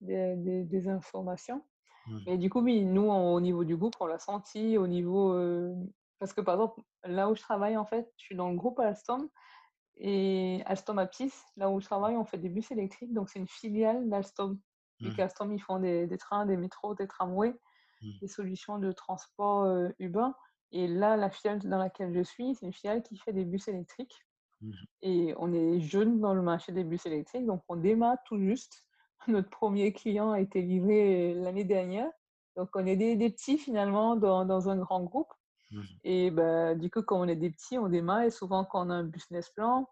[0.00, 1.64] des, des- des informations.
[2.06, 2.18] Mmh.
[2.26, 5.32] Et du coup, oui, nous, au niveau du groupe, on l'a senti au niveau...
[5.34, 5.74] euh,
[6.18, 8.80] parce que par exemple, là où je travaille, en fait, je suis dans le groupe
[8.80, 9.28] Alstom,
[9.96, 13.48] et Alstom Aptis, là où je travaille, on fait des bus électriques, donc c'est une
[13.48, 14.58] filiale d'Alstom.
[15.00, 15.14] Vu Mmh.
[15.16, 17.54] qu'Alstom, ils font des, des trains, des métros, des tramways,
[18.02, 18.10] Mmh.
[18.20, 20.34] des solutions de transport euh, urbain.
[20.72, 23.68] Et là, la filiale dans laquelle je suis, c'est une filiale qui fait des bus
[23.68, 24.24] électriques.
[24.62, 24.72] Mmh.
[25.02, 28.84] Et on est jeune dans le marché des bus électriques, donc on démarre tout juste.
[29.28, 32.10] Notre premier client a été livré l'année dernière.
[32.56, 35.32] Donc on est des, des petits finalement dans, dans un grand groupe.
[35.70, 35.80] Mmh.
[36.04, 38.22] Et bah, du coup, quand on est des petits, on démarre.
[38.22, 39.88] Et souvent, quand on a un business plan,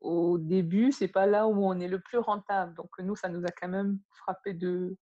[0.00, 2.74] au début, c'est pas là où on est le plus rentable.
[2.74, 4.96] Donc nous, ça nous a quand même frappé de,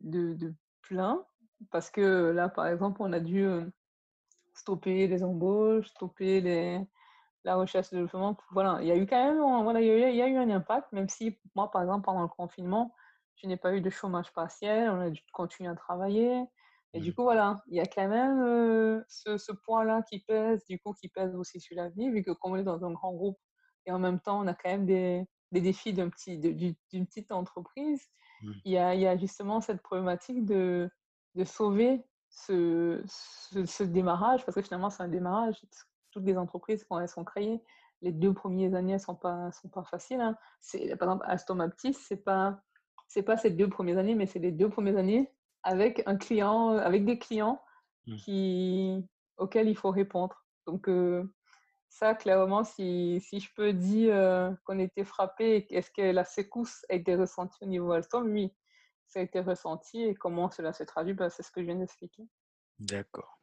[0.00, 1.24] de, de plein.
[1.70, 3.64] Parce que là, par exemple, on a dû euh,
[4.54, 6.80] stopper les embauches, stopper les,
[7.44, 8.36] la recherche de logement.
[8.50, 10.28] Voilà, il y a eu quand même voilà, il y a eu, il y a
[10.28, 12.94] eu un impact, même si moi, par exemple, pendant le confinement,
[13.36, 16.44] je n'ai pas eu de chômage partiel, on a dû continuer à travailler.
[16.92, 17.14] Et du Mmh.
[17.14, 20.92] coup, voilà, il y a quand même euh, ce, ce point-là qui pèse, du coup,
[20.94, 23.38] qui pèse aussi sur la vie, vu que comme on est dans un grand groupe
[23.86, 27.32] et en même temps, on a quand même des, des défis d'un petit, d'une petite
[27.32, 28.08] entreprise,
[28.40, 28.60] Mmh.
[28.64, 30.90] il y a, il y a justement cette problématique de,
[31.34, 35.60] de sauver ce, ce, ce démarrage, parce que finalement, c'est un démarrage.
[36.14, 37.62] Toutes les entreprises, quand elles sont créées,
[38.00, 40.20] les deux premières années ne sont pas, sont pas faciles.
[40.20, 40.36] hein.
[40.60, 42.62] C'est, par exemple, Aston Baptiste, ce n'est pas,
[43.08, 45.30] c'est pas ces deux premières années, mais c'est les deux premières années
[45.62, 47.60] avec, un client, avec des clients
[48.06, 48.16] Mmh.
[48.16, 50.44] qui, auxquels il faut répondre.
[50.66, 51.24] Donc, euh,
[51.88, 56.84] ça, clairement, si, si je peux dire euh, qu'on était frappé, est-ce que la secousse
[56.90, 58.30] a été ressentie au niveau Alstom?
[58.30, 58.54] Oui,
[59.06, 60.02] ça a été ressenti.
[60.02, 62.24] Et comment cela se traduit bah, C'est ce que je viens d'expliquer.
[62.78, 63.38] D'accord.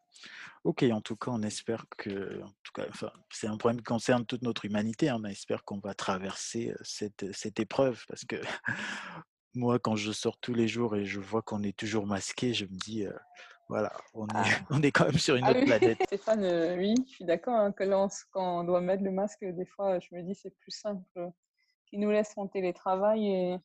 [0.64, 3.84] Ok, en tout cas, on espère que, en tout cas, enfin, c'est un problème qui
[3.86, 5.10] concerne toute notre humanité.
[5.10, 8.36] hein, On espère qu'on va traverser cette, cette épreuve parce que
[9.56, 12.66] moi, quand je sors tous les jours et je vois qu'on est toujours masqué, je
[12.66, 13.14] me dis, euh,
[13.70, 15.98] voilà, on est, Ah, on est quand même sur une ah autre oui, planète.
[16.06, 19.44] Stéphane, euh, oui, je suis d'accord hein, que là, quand on doit mettre le masque,
[19.44, 21.04] des fois, je me dis c'est plus simple
[21.88, 23.58] qu'ils nous laissent en télétravail et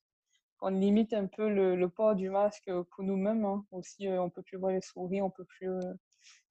[0.59, 3.44] qu'on limite un peu le, le port du masque pour nous-mêmes.
[3.44, 3.66] hein.
[3.72, 5.68] Aussi, euh, on peut plus voir les souris, on peut plus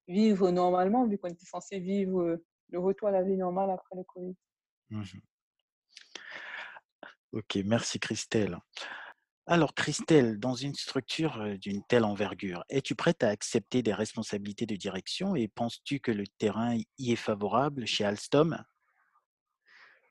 [0.08, 2.40] vivre normalement, vu qu'on était censé vivre
[2.70, 4.36] le retour à la vie normale après le Covid.
[4.90, 5.22] Mhm.
[7.34, 8.60] Ok, merci Christelle.
[9.48, 14.76] Alors Christelle, dans une structure d'une telle envergure, es-tu prête à accepter des responsabilités de
[14.76, 18.58] direction et penses-tu que le terrain y est favorable chez Alstom?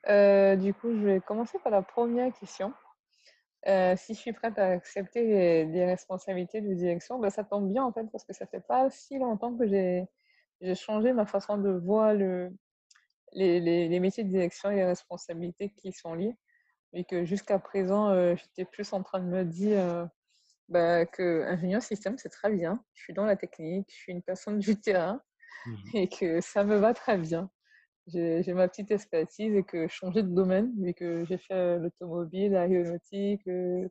[0.09, 2.73] Euh, du coup, je vais commencer par la première question.
[3.67, 7.83] Euh, si je suis prête à accepter des, responsabilités de direction, ben, ça tombe bien
[7.85, 10.07] en fait, parce que ça fait pas si longtemps que j'ai
[10.75, 12.53] changé ma façon de voir le,
[13.33, 16.37] les, les, les métiers de direction et les responsabilités qui y sont liées.
[16.93, 20.07] Et que jusqu'à présent, euh, j'étais plus en train de me dire euh,
[20.69, 22.85] bah, que ingénieur système, c'est très bien.
[22.95, 25.21] Je suis dans la technique, je suis une personne du terrain
[25.67, 25.91] Mhm.
[25.95, 27.51] et que ça me va très bien.
[28.07, 32.53] J'ai ma petite expertise et que changer de domaine, vu que j'ai fait euh, l'automobile,
[32.53, 33.89] l'aéronautique, euh,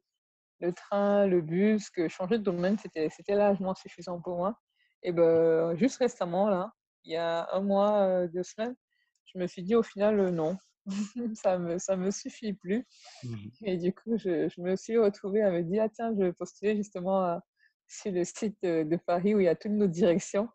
[0.60, 4.60] le train, le bus, que changer de domaine, c'était largement suffisant pour moi.
[5.04, 6.72] Et ben, juste récemment, là,
[7.04, 8.76] il y a un mois, euh, deux semaines,
[9.26, 10.58] je me suis dit au final, euh, non,
[11.36, 12.86] ça me, ça me suffit plus.
[13.24, 13.52] Mhm.
[13.64, 16.34] Et du coup, je, je me suis retrouvée à me dire, ah tiens, je vais
[16.34, 17.42] postuler justement à-
[17.88, 20.50] sur le site euh, de Paris où il y a toutes nos directions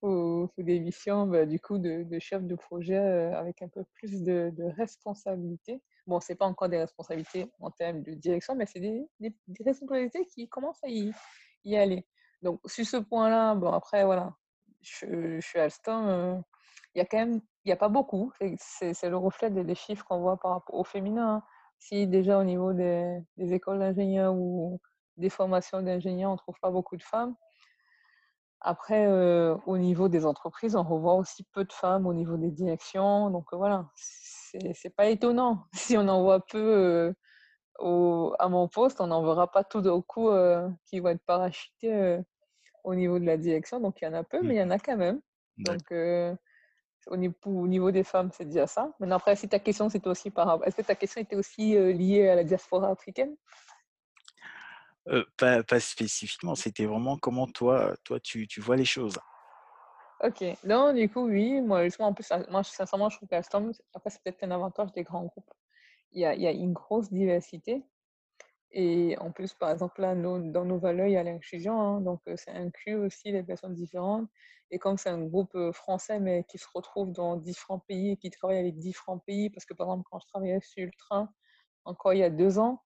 [0.00, 4.22] pour des missions bah, du coup de, chef de projet euh, avec un peu plus
[4.22, 5.82] de, de responsabilité.
[6.06, 9.06] Bon, c'est pas encore des responsabilités en termes de direction, mais c'est des,
[9.64, 11.12] responsabilités qui commencent à y,
[11.64, 12.06] y aller.
[12.42, 14.34] Donc, sur ce point-là, bon, après, voilà,
[14.80, 16.34] je, suis Alstom, euh,
[16.94, 18.32] il y a quand même, il n'y a pas beaucoup.
[18.58, 21.36] C'est- le reflet des, chiffres qu'on voit par rapport au féminin.
[21.36, 21.42] hein.
[21.80, 24.80] Si déjà au niveau des, des écoles d'ingénieurs ou
[25.16, 27.34] des formations d'ingénieurs, on trouve pas beaucoup de femmes,
[28.60, 32.50] Après, euh, au niveau des entreprises, on revoit aussi peu de femmes au niveau des
[32.50, 33.30] directions.
[33.30, 35.64] Donc euh, voilà, c'est pas étonnant.
[35.74, 37.12] Si on en voit peu euh,
[37.78, 40.30] au- à mon poste, on n'en verra pas tout d'un coup
[40.86, 42.18] qui vont être parachutés
[42.84, 43.80] au niveau de la direction.
[43.80, 45.20] Donc il y en a peu, mais il y en a quand même.
[45.58, 45.92] Donc
[47.06, 48.92] au niveau, au niveau des femmes, c'est déjà ça.
[48.98, 52.28] Maintenant, après, si ta question c'était aussi par est-ce que ta question était aussi liée
[52.28, 53.36] à la diaspora africaine?
[55.10, 59.18] Euh, pas, spécifiquement, c'était vraiment comment toi, toi tu, tu vois les choses.
[60.22, 63.72] Ok, non, du coup, oui, moi, justement, en plus, ça- moi, sincèrement, je trouve qu'Alstom,
[63.94, 65.50] après, c'est peut-être un avantage des grands groupes.
[66.12, 67.84] Il y a, il y a une grosse diversité.
[68.72, 72.20] Et en plus, par exemple, là, dans nos valeurs, il y a l'inclusion, hein, donc
[72.28, 74.28] euh, c'est inclus aussi les personnes différentes.
[74.70, 78.16] Et comme c'est un groupe euh, français, mais qui se retrouve dans différents pays et
[78.18, 81.32] qui travaille avec différents pays, parce que par exemple, quand je travaillais sur le train,
[81.84, 82.82] encore il y a deux ans,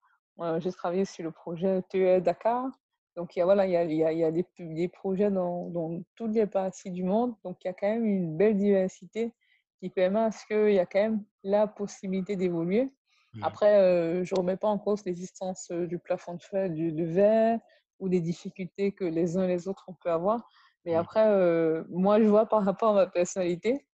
[0.59, 2.71] j'ai travaillé sur le projet TER Dakar.
[3.16, 4.88] Donc, il y a, voilà, il y a, il y a, il y a des,
[4.88, 7.35] projets dans, dans toutes les parties du monde.
[7.45, 9.33] Donc, il y a quand même une belle diversité
[9.79, 12.90] qui permet à ce qu'il y a quand même la possibilité d'évoluer.
[13.35, 13.45] Mhm.
[13.45, 17.59] Après, euh, je ne remets pas en cause l'existence du plafond de, fer, du, verre
[17.99, 20.49] ou des difficultés que les uns et les autres on peut avoir.
[20.85, 23.87] Mais après, euh, moi, je vois par rapport à ma personnalité,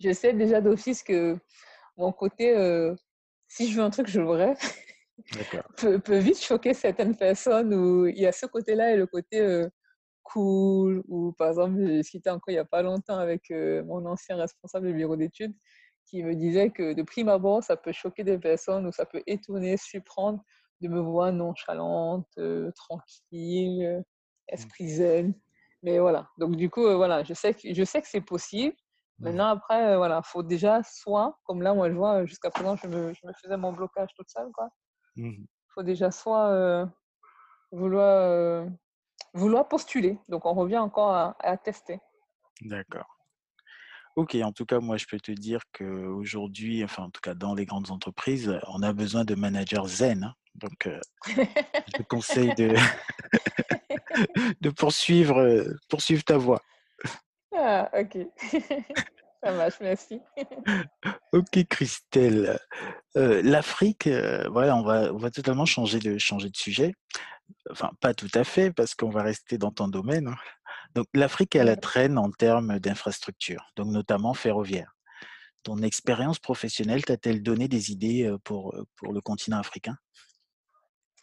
[0.00, 1.36] je sais déjà d'office que
[1.96, 2.94] mon côté, euh,
[3.48, 4.87] si je veux un truc, je l'aurai, D'accord.
[5.76, 9.40] Peut, peut vite choquer certaines personnes où il y a ce côté-là et le côté
[9.40, 9.68] euh,
[10.22, 11.02] cool.
[11.08, 14.36] Ou par exemple, j'ai discuté encore il n'y a pas longtemps avec euh, mon ancien
[14.36, 15.54] responsable du bureau d'études
[16.06, 19.22] qui me disait que de prime abord, ça peut choquer des personnes ou ça peut
[19.26, 20.42] étonner, surprendre
[20.80, 24.02] de me voir nonchalante, euh, tranquille, euh,
[24.48, 25.34] esprit zen.
[25.82, 26.28] Mais voilà.
[26.38, 28.74] Donc du coup, voilà, je sais que je sais que c'est possible.
[29.18, 29.26] Mhm.
[29.26, 32.86] Maintenant, après, euh, voilà, faut déjà soit, comme là, moi, je vois, jusqu'à présent, je
[32.86, 34.68] me, je me faisais mon blocage toute seule, quoi.
[35.18, 35.46] Mhm.
[35.74, 36.86] faut déjà soit euh,
[37.72, 38.66] vouloir, euh,
[39.34, 40.18] vouloir postuler.
[40.28, 42.00] Donc, on revient encore à, à tester.
[42.62, 43.06] D'accord.
[44.16, 47.54] Ok, en tout cas, moi, je peux te dire qu'aujourd'hui, enfin, en tout cas, dans
[47.54, 50.24] les grandes entreprises, on a besoin de managers zen.
[50.24, 50.34] hein.
[50.54, 52.74] Donc, euh, je te conseille de,
[54.60, 56.62] de poursuivre, poursuivre ta voie.
[57.54, 58.18] ah, ok.
[59.42, 60.20] Ça marche, merci.
[61.32, 62.58] Ok, Christelle.
[63.16, 66.94] Euh, L'Afrique, euh, voilà, on va, on va totalement changer de, changer de sujet.
[67.70, 70.28] Enfin, pas tout à fait, parce qu'on va rester dans ton domaine.
[70.28, 70.36] hein.
[70.94, 74.94] Donc, l'Afrique est à la traîne en termes d'infrastructures, donc notamment ferroviaire.
[75.62, 79.96] Ton expérience professionnelle t'a-t-elle donné des idées euh, pour, pour le continent africain?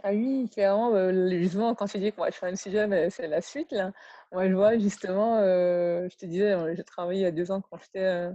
[0.08, 3.42] Ah oui, clairement, euh, justement, quand tu dis qu'on va faire un sujet, c'est la
[3.42, 3.92] suite, là.
[4.32, 7.50] Moi, je vois justement, euh, je te disais, euh, j'ai travaillé il y a deux
[7.50, 8.32] ans quand j'étais euh,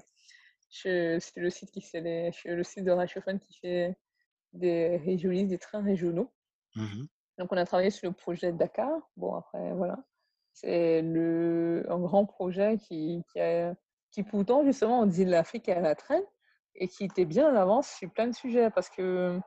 [0.69, 3.97] chez, sur le site qui fait chez le site de Rachophone qui fait
[4.53, 6.33] des régiolistes, des trains régionaux.
[6.75, 7.07] Mhm,
[7.39, 8.91] Donc, on a travaillé sur le projet Dakar.
[9.17, 9.97] Bon, après, voilà.
[10.53, 13.77] C'est le, un grand projet qui, qui, a,
[14.11, 16.25] qui, pourtant, justement, on dit l'Afrique est à la traîne
[16.75, 19.39] et qui était bien en avance sur plein de sujets parce que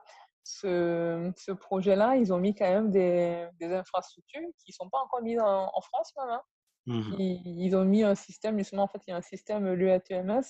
[0.44, 4.98] ce, ce projet-là, ils ont mis quand même des, des infrastructures qui ne sont pas
[5.00, 6.30] encore mises en, en France même.
[6.30, 6.42] hein.
[6.86, 9.72] mhm, Ils, ils ont mis un système, justement, en fait, il y a un système,
[9.74, 10.42] l'UATMS,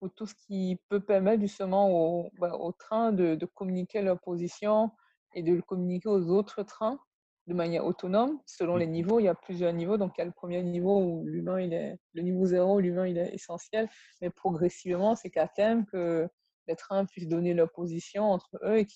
[0.00, 4.20] pour tout ce qui peut permettre justement au, bah, au train de, de communiquer leur
[4.20, 4.90] position
[5.34, 6.98] et de le communiquer aux autres trains
[7.46, 9.20] de manière autonome, selon les mhm, niveaux.
[9.20, 9.96] Il y a plusieurs niveaux.
[9.98, 13.06] Donc, il y a le premier niveau où l'humain, il est, le niveau zéro, l'humain,
[13.06, 13.88] il est essentiel.
[14.20, 16.28] Mais progressivement, c'est qu'à terme que
[16.68, 18.86] les trains puissent donner leur position entre eux et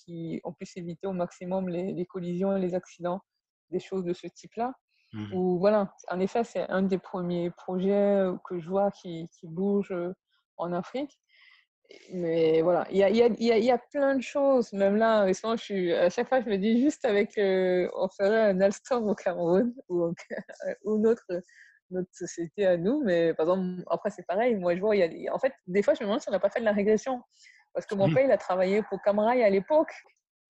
[0.43, 3.21] qu'on puisse éviter au maximum les, les collisions et les accidents,
[3.71, 4.75] des choses de ce type-là.
[5.13, 5.35] mhm.
[5.35, 9.95] Ou voilà, en effet, c'est un des premiers projets que je vois qui, qui bouge
[10.57, 11.19] en Afrique.
[12.13, 14.73] Mais voilà, il y a, y, a, y, a, y a plein de choses.
[14.73, 18.09] Même là, récemment, je suis, à chaque fois, je me dis juste avec, euh, on
[18.09, 20.13] ferait un Alstom au Cameroun ou,
[20.85, 21.25] ou notre,
[21.91, 23.03] notre société à nous.
[23.05, 24.55] Mais par exemple, après, c'est pareil.
[24.57, 26.33] Moi, je vois, il y a, en fait, des fois, je me demande si on
[26.33, 27.23] n'a pas fait de la régression.
[27.73, 29.93] Parce que mon père, il a travaillé pour Camrail à l'époque.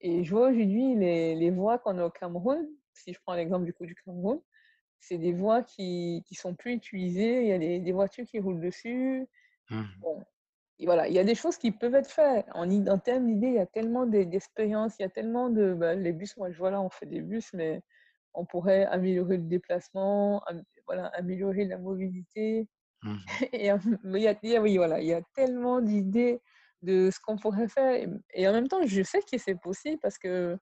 [0.01, 3.65] Et je vois aujourd'hui les, les voies qu'on a au Cameroun, si je prends l'exemple
[3.67, 4.41] du coup du Cameroun,
[4.99, 7.43] c'est des voies qui ne sont plus utilisées.
[7.43, 9.27] Il y a des, des voitures qui roulent dessus.
[9.71, 9.87] Mhm.
[10.01, 10.23] Bon,
[10.79, 12.47] et voilà, il y a des choses qui peuvent être faites.
[12.55, 15.75] En, en termes d'idées, il y a tellement d'e- d'expériences, il y a tellement de...
[15.75, 17.83] bah, les bus, moi je vois là, on fait des bus, mais
[18.35, 22.69] on pourrait améliorer le déplacement, am- voilà, améliorer la mobilité.
[23.03, 23.19] Mhm.
[23.53, 26.41] Et, euh, mais il y a- oui, voilà, il y a tellement d'idées
[26.83, 28.09] de ce qu'on pourrait faire.
[28.33, 30.59] Et, en même temps, je sais que c'est possible parce que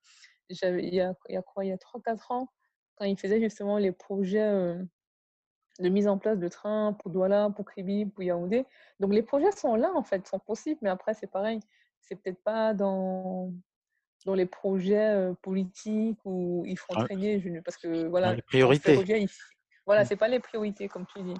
[0.50, 2.48] j'avais, il y a, il y a quoi, il y a 3-4 ans,
[2.96, 4.82] quand ils faisaient justement les projets euh,
[5.78, 8.66] de mise en place de trains pour Douala, pour Kribi, pour Yaoundé.
[9.00, 11.60] Donc les projets sont là, en fait, sont possibles, mais après, c'est pareil.
[12.00, 13.52] C'est peut-être pas dans,
[14.24, 18.34] dans les projets euh, politiques où il faut Ouais, entraîner, je ne- parce que voilà,
[18.34, 18.92] les priorités.
[18.92, 19.28] ferroviaire, il,
[19.86, 20.06] voilà, Mmh.
[20.06, 21.34] c'est pas les priorités, comme tu dis.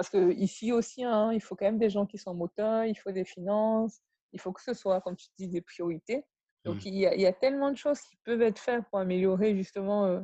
[0.00, 2.94] Parce que ici aussi, hein, il faut quand même des gens qui sont moteurs, il
[2.94, 4.00] faut des finances,
[4.32, 6.24] il faut que ce soit, comme tu dis, des priorités.
[6.64, 6.86] Donc, Mmh.
[6.86, 9.54] il y a, il y a tellement de choses qui peuvent être faites pour améliorer
[9.54, 10.20] justement euh,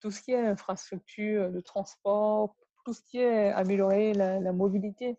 [0.00, 2.54] tout ce qui est infrastructure, le transport,
[2.84, 5.18] tout ce qui est améliorer la, la mobilité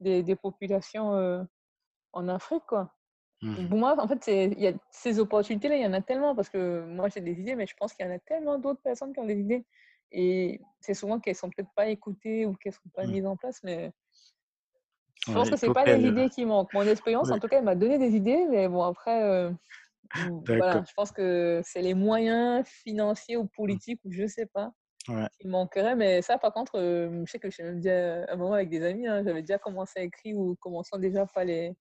[0.00, 1.42] des, des populations euh,
[2.12, 2.92] en Afrique, quoi.
[3.40, 3.68] Mmh.
[3.70, 6.50] Pour moi, en fait, il y a ces opportunités-là, il y en a tellement parce
[6.50, 9.14] que moi, j'ai des idées, mais je pense qu'il y en a tellement d'autres personnes
[9.14, 9.64] qui ont des idées.
[10.12, 13.06] Et c'est souvent qu'elles sont peut-être pas écoutées ou qu'elles sont pas Mmh.
[13.06, 13.92] mises en place, mais
[15.28, 16.72] je Ouais, pense que il c'est pas les idées qui manquent.
[16.72, 19.50] Mon expérience, en ouais, tout cas, elle m'a donné des idées, mais bon, après, euh,
[20.56, 23.78] voilà, je pense que c'est les moyens financiers ou Mmh.
[23.78, 24.72] politiques ou je sais pas
[25.08, 25.28] Ouais.
[25.40, 25.96] qui manqueraient.
[25.96, 28.70] Mais ça, par contre, euh, je sais que j'ai même dit à un moment avec
[28.70, 31.72] des amis, hein, j'avais déjà commencé à écrire ou commençant déjà par les,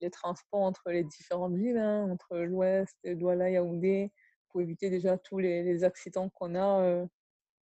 [0.00, 4.12] les transports entre les différentes villes, hein, entre l'Ouest, Douala, Yaoundé,
[4.50, 7.06] pour éviter déjà tous les, les accidents qu'on a euh,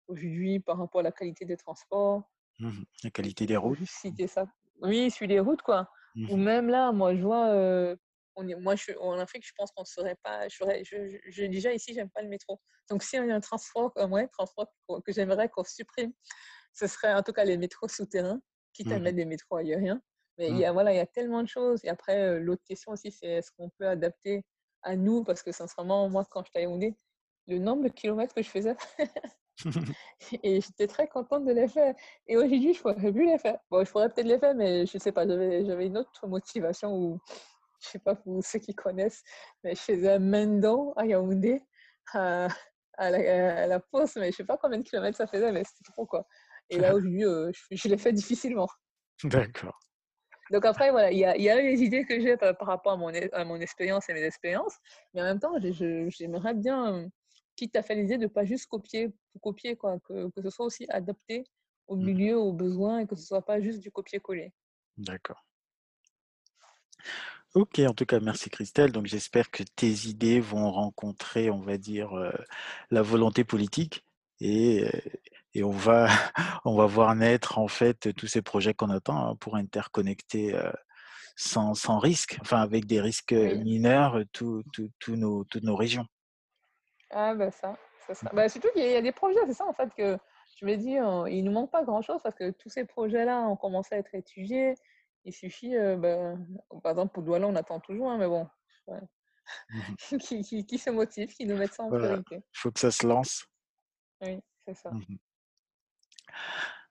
[0.07, 2.23] aujourd'hui par rapport à la qualité des transports.
[2.59, 2.83] Mmh.
[3.03, 3.79] La qualité des routes.
[3.85, 4.45] citer ça.
[4.81, 5.89] Oui, sur les routes, quoi.
[6.29, 6.43] Ou Mmh.
[6.43, 7.95] même là, moi, je vois, euh,
[8.35, 10.47] on est, moi, je, en Afrique, je pense qu'on ne serait pas.
[10.47, 12.61] Je, ferais- je, je- je- déjà, ici, j'aime pas le métro.
[12.89, 14.67] Donc, si on a un transport, un moyen de transport
[15.05, 16.13] que, j'aimerais qu'on supprime,
[16.73, 18.41] ce serait en tout cas les métros souterrains,
[18.73, 19.03] quitte à Mmh.
[19.03, 20.01] mettre des métros aériens.
[20.37, 21.79] Mais il y a, voilà, il y a tellement de choses.
[21.85, 24.43] Et après, l'autre question aussi, c'est est-ce qu'on peut adapter
[24.83, 25.23] à nous?
[25.23, 26.95] Parce que sincèrement, moi, quand à Yaoundé,
[27.47, 28.75] le nombre de kilomètres que je faisais,
[30.43, 31.95] et j'étais très contente de les faire.
[32.27, 33.57] Et aujourd'hui, je pourrais plus les faire.
[33.69, 37.19] Bon, je pourrais peut-être les faire, mais je sais pas, j'avais, une autre motivation où,
[37.81, 39.23] je sais pas pour ceux qui connaissent,
[39.63, 41.61] mais je faisais un Mendo à Yaoundé
[42.13, 42.47] à,
[42.97, 45.63] à la, à la pause, mais je sais pas combien de kilomètres ça faisait, mais
[45.63, 46.25] c'était trop quoi.
[46.69, 48.67] Et là, aujourd'hui, euh, je, je l'ai fait difficilement.
[49.23, 49.79] D'accord.
[50.51, 52.93] Donc après, voilà, il y a, y a les idées que j'ai par, par rapport
[52.93, 54.75] à mon, à mon expérience et mes expériences,
[55.13, 57.07] mais en même temps, j'aimerais bien,
[57.55, 60.49] quitte à faire l'idée de ne pas juste copier pour copier, quoi, que, que ce
[60.49, 61.45] soit aussi adapté
[61.87, 62.09] au Mmh.
[62.09, 64.53] milieu, aux besoins, et que ce soit pas juste du copier-coller.
[64.97, 65.37] D'accord.
[67.53, 68.91] OK, en tout cas, merci Christelle.
[68.91, 72.33] Donc j'espère que tes idées vont rencontrer, on va dire, heu,
[72.91, 74.05] la volonté politique
[74.39, 74.91] et heu
[75.53, 76.07] et on va
[76.65, 80.71] on va voir naître, en fait, tous ces projets qu'on attend, hein, pour interconnecter, heu,
[81.37, 83.55] sans sans risque, enfin avec des risques, Oui.
[83.55, 86.07] mineurs, heu, tous tous tous nos toutes nos régions.
[87.11, 87.77] Ah, bah ça,
[88.07, 88.29] ça Mmh sera...
[88.33, 90.17] bah, surtout qu'il y, a il y a des projets, c'est ça en fait que
[90.59, 93.57] je me dis, euh, il nous manque pas grand-chose parce que tous ces projets-là ont
[93.57, 94.75] commencé à être étudiés.
[95.25, 96.35] Il suffit, euh, bah,
[96.83, 98.47] par exemple, pour Douala, on attend toujours, hein, mais bon,
[98.87, 98.99] ouais,
[99.69, 102.43] Mmh qui, qui, qui se motive, qui nous mettent ça en Voilà, priorité.
[102.53, 103.45] faut que ça se lance.
[104.21, 104.91] Oui, c'est ça.
[104.91, 105.15] Mmh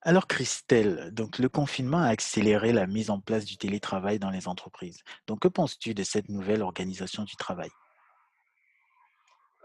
[0.02, 4.48] Alors Christelle, donc le confinement a accéléré la mise en place du télétravail dans les
[4.48, 5.02] entreprises.
[5.26, 7.70] Donc que penses-tu de cette nouvelle organisation du travail?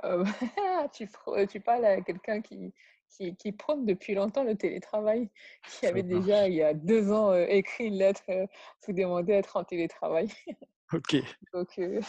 [0.06, 0.24] Euh,
[0.94, 2.74] tu, pr- tu parles à quelqu'un qui,
[3.10, 5.30] qui, qui prône depuis longtemps le télétravail,
[5.80, 8.46] qui avait déjà, il y a deux ans, euh, écrit une lettre euh,
[8.82, 10.30] pour demander à être en télétravail.
[10.94, 11.16] OK.
[11.54, 12.02] Donc, euh,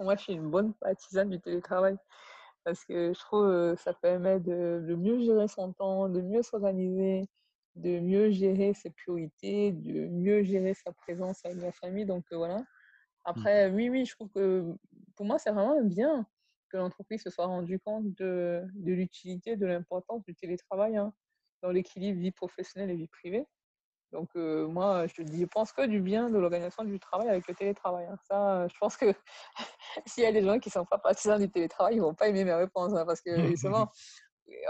[0.00, 1.96] moi, je suis une bonne partisane du télétravail
[2.64, 6.42] parce que je trouve que ça permet de, de mieux gérer son temps, de mieux
[6.42, 7.28] s'organiser,
[7.76, 12.06] de mieux gérer ses priorités, de mieux gérer sa présence avec la famille.
[12.06, 12.58] Donc, euh, voilà.
[12.58, 12.64] Mmh
[13.24, 14.74] Après, oui, oui, je trouve que
[15.16, 16.26] pour moi, c'est vraiment bien
[16.68, 21.12] que l'entreprise se soit rendue compte de, de l'utilité, de l'importance du télétravail hein,
[21.62, 23.46] dans l'équilibre vie professionnelle et vie privée.
[24.12, 27.46] Donc, euh, moi, je dis, je pense que du bien de l'organisation du travail avec
[27.46, 28.06] le télétravail.
[28.06, 28.16] hein.
[28.26, 29.12] Ça, je pense que
[30.06, 32.14] s'il y a des gens qui ne sont pas partisans du télétravail, ils ne vont
[32.14, 32.94] pas aimer mes réponses.
[32.94, 33.90] hein, parce que, justement,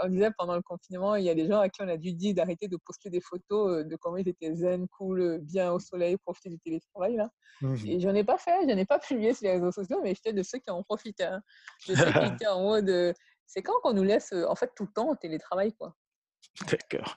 [0.03, 2.13] on disait pendant le confinement, il y a des gens à qui on a dû
[2.13, 5.79] dire d'arrêter de poster des photos euh, de comment ils étaient zen, cool, bien au
[5.79, 7.15] soleil, profiter du télétravail.
[7.15, 7.29] Là.
[7.61, 10.13] Mmh Et j'en ai pas fait, j'en ai pas publié sur les réseaux sociaux, mais
[10.15, 11.23] j'étais de ceux qui en profitaient.
[11.25, 11.41] hein.
[11.87, 13.13] De ceux qui étaient en mode, euh,
[13.45, 15.95] c'est quand qu'on nous laisse, euh, en fait, tout le temps au télétravail, quoi?
[16.69, 17.15] D'accord.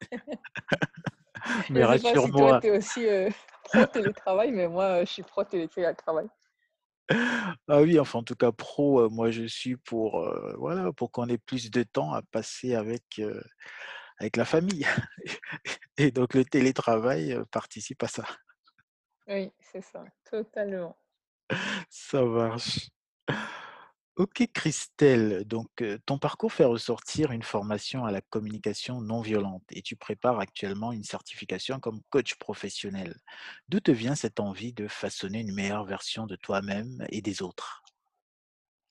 [1.70, 3.30] Mais pas si toi, rassure-moi tu es aussi euh,
[3.64, 6.26] pro télétravail, mais moi, je suis pro télétravail.
[7.68, 11.10] Ah oui, enfin en tout cas pro, heu, moi je suis pour, heu, voilà, pour
[11.12, 13.42] qu'on ait plus de temps à passer avec, heu,
[14.18, 14.86] avec la famille
[15.98, 18.24] et donc le télétravail, participe à ça.
[19.28, 20.96] Oui, c'est ça, totalement.
[21.90, 22.88] Ça marche.
[24.16, 29.82] OK Christelle, donc ton parcours fait ressortir une formation à la communication non violente et
[29.82, 33.14] tu prépares actuellement une certification comme coach professionnel.
[33.68, 37.82] D'où te vient cette envie de façonner une meilleure version de toi-même et des autres?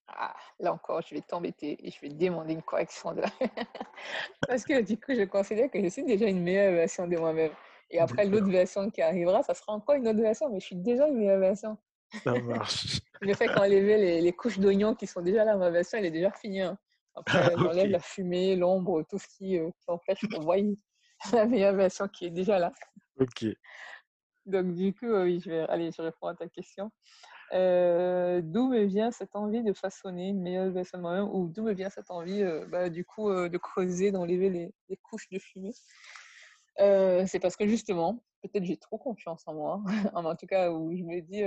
[0.07, 3.21] Ah, là encore, je vais t'embêter et je vais te demander une correction de
[4.47, 7.51] Parce que du coup, je considère que je suis déjà une meilleure version de moi-même.
[7.89, 10.75] Et après, l'autre version qui arrivera, ça sera encore une autre version, mais je suis
[10.75, 11.77] déjà une meilleure version.
[12.23, 12.99] Ça marche.
[13.21, 16.11] Le fait qu'enlever les, les couches d'oignons qui sont déjà là, ma version, elle est
[16.11, 16.61] déjà finie.
[16.61, 16.77] hein.
[17.15, 20.57] Après, j'enlève la fumée, l'ombre, tout ce qui euh, empêche qu'on voie
[21.33, 22.73] la meilleure version qui est déjà là.
[23.19, 23.45] Ok.
[24.45, 26.91] Donc, du coup, oui, je vais, allez, je réponds à ta question.
[27.53, 31.63] Euh, d'où me vient cette envie de façonner une meilleure version de moi-même ou d'où
[31.63, 35.29] me vient cette envie, euh, bah, du coup, euh, de creuser, d'enlever les, les, couches
[35.29, 35.73] de fumée?
[36.77, 41.03] C'est parce que justement, peut-être j'ai trop confiance en moi, en tout cas, où je
[41.03, 41.43] me dis,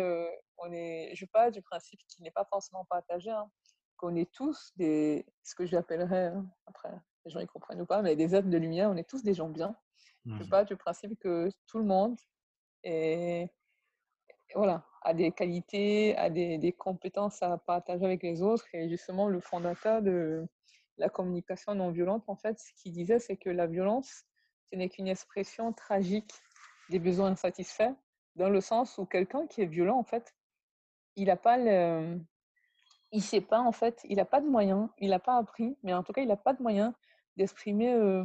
[0.59, 3.51] on est, je pars du principe qui n'est pas forcément partagé, hein,
[3.97, 6.91] qu'on est tous des, ce que j'appellerais, hein, après,
[7.25, 9.35] les gens y comprennent ou pas, mais des êtres de lumière, on est tous des
[9.35, 9.77] gens bien.
[10.27, 10.49] Je mmh.
[10.49, 12.19] pars du principe que tout le monde
[12.83, 13.51] est
[14.55, 18.67] voilà, a des qualités, a des, des, compétences à partager avec les autres.
[18.73, 20.47] Et justement, le fondateur de
[20.97, 24.25] la communication non violente, en fait, ce qu'il disait, c'est que la violence,
[24.71, 26.33] ce n'est qu'une expression tragique
[26.91, 27.95] des besoins insatisfaits,
[28.37, 30.35] dans le sens où quelqu'un qui est violent, en fait,
[31.17, 32.19] il n'a pas le...
[33.11, 35.95] Il sait pas, en fait, il n'a pas de moyens, il n'a pas appris, mais
[35.95, 36.93] en tout cas, il n'a pas de moyens
[37.37, 38.23] d'exprimer euh,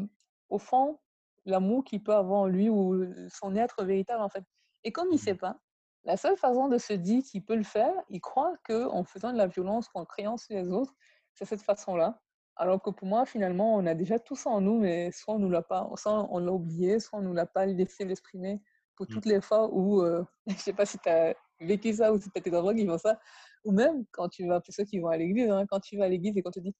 [0.49, 0.99] au fond
[1.45, 4.43] l'amour qu'il peut avoir en lui ou son être véritable, en fait.
[4.83, 5.57] Et comme il ne sait pas,
[6.03, 9.37] la seule façon de se dire qu'il peut le faire, il croit qu'en faisant de
[9.37, 10.93] la violence ou en créant sur les autres,
[11.33, 12.21] c'est cette façon-là.
[12.55, 15.39] Alors que pour moi, finalement, on a déjà tout ça en nous, mais soit on
[15.39, 18.61] nous l'a pas, soit on l'a oublié, soit on nous l'a pas laissé l'exprimer
[18.95, 22.19] pour toutes les fois où, euh, je sais pas si tu as vécu ça ou
[22.19, 23.19] si tu as des endroits qui font ça,
[23.63, 26.05] ou même quand tu vas, pour ceux qui vont à l'église, hein, quand tu vas
[26.05, 26.75] à l'église et qu'on te dit,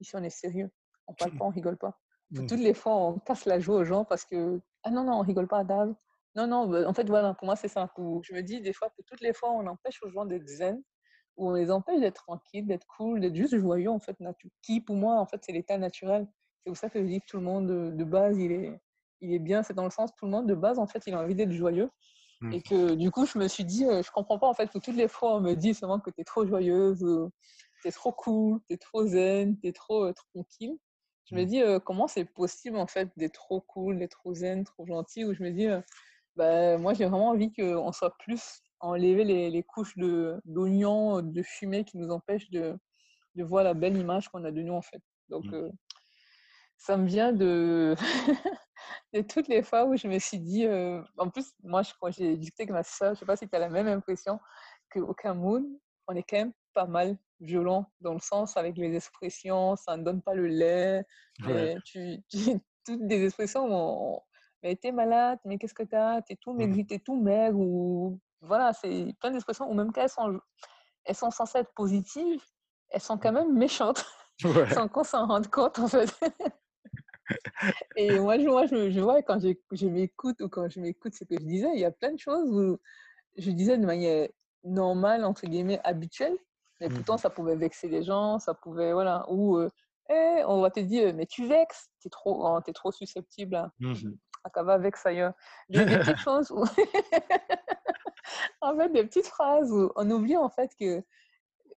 [0.00, 0.70] ici on est sérieux,
[1.08, 1.98] on parle pas, on rigole pas.
[2.34, 5.14] Pour toutes les fois, on casse la joie aux gens parce que, ah non, non,
[5.14, 5.94] on rigole pas, Dave,
[6.36, 7.88] non, non, bah, en fait, voilà, pour moi, c'est ça.
[7.96, 10.82] Je me dis, des fois, que toutes les fois, on empêche aux gens d'être zen,
[11.36, 14.16] ou on les empêche d'être tranquilles, d'être cool, d'être juste joyeux, en fait,
[14.62, 16.26] qui, pour moi, en fait, c'est l'état naturel.
[16.62, 18.80] C'est pour ça que je dis que tout le monde, de base, il est,
[19.20, 19.62] il est bien.
[19.62, 21.52] C'est dans le sens, tout le monde, de base, en fait, il a envie d'être
[21.52, 21.90] joyeux.
[22.40, 22.52] Mmh.
[22.52, 24.96] Et que, du coup, je me suis dit, je comprends pas, en fait, que toutes
[24.96, 27.04] les fois, on me dit seulement que tu es trop joyeuse,
[27.82, 30.78] tu es trop cool, tu es trop zen, tu es trop tranquille.
[31.26, 31.46] Je me mmh.
[31.46, 35.34] dis, comment c'est possible, en fait, d'être trop cool, d'être trop zen, trop gentil, où
[35.34, 35.68] je me dis,
[36.36, 41.42] bah, moi, j'ai vraiment envie qu'on soit plus enlever les, les couches d'oignons, de, de,
[41.42, 42.78] fumée qui nous empêchent de,
[43.34, 45.02] de voir la belle image qu'on a de nous, en fait.
[45.28, 45.54] Donc, mmh.
[45.54, 45.70] euh,
[46.76, 47.94] ça me vient de,
[49.14, 52.36] de toutes les fois où je me suis dit, euh, en plus, moi, quand j'ai
[52.36, 54.38] discuté avec ma soeur, je ne sais pas si tu as la même impression
[54.92, 55.66] qu'au Cameroun,
[56.06, 60.02] on est quand même pas mal violent dans le sens avec les expressions, ça ne
[60.02, 61.04] donne pas le lait,
[61.84, 62.22] tu,
[62.84, 64.20] toutes des expressions, on,
[64.62, 66.22] mais t'es malade, mais qu'est-ce que t'as?
[66.22, 66.86] T'es tout maigri, mmh.
[66.86, 70.38] t'es tout maigre, ou voilà, c'est plein d'expressions, ou même qu'elles sont,
[71.04, 72.42] elles sont censées être positives,
[72.90, 74.04] elles sont quand même méchantes,
[74.78, 76.12] sans qu'on s'en rende compte en fait.
[77.96, 81.24] Et moi, je, moi, je, vois quand je, je m'écoute ou quand je m'écoute ce
[81.24, 82.78] que je disais, il y a plein de choses où
[83.38, 84.28] je disais de manière
[84.62, 86.36] normale, entre guillemets, habituelle,
[86.80, 89.70] mais mmh pourtant ça pouvait vexer les gens, ça pouvait, voilà, ou euh,
[90.10, 94.10] on va te dire, mais tu vexes, tu es, trop, es trop susceptible à, mmh
[94.54, 95.34] va vexe ailleurs.
[95.68, 96.64] Des, des petites choses où...
[98.60, 101.02] en fait, des petites phrases où on oublie en fait que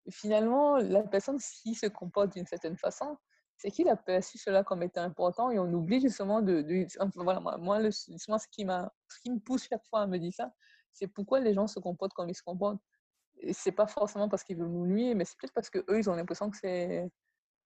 [0.10, 3.18] finalement, la personne, s'il se comporte d'une certaine façon,
[3.58, 6.66] c'est qu'il a perçu cela comme étant important et on oublie justement de...
[7.16, 8.12] voilà, moi, le, ce,
[8.52, 10.54] qui ce qui me pousse chaque fois à me dire ça,
[10.94, 12.80] c'est pourquoi les gens se comportent comme ils se comportent.
[13.52, 16.16] C'est pas forcément parce qu'ils veulent nous nuire, mais c'est peut-être parce qu'eux, ils ont
[16.16, 17.10] l'impression que c'est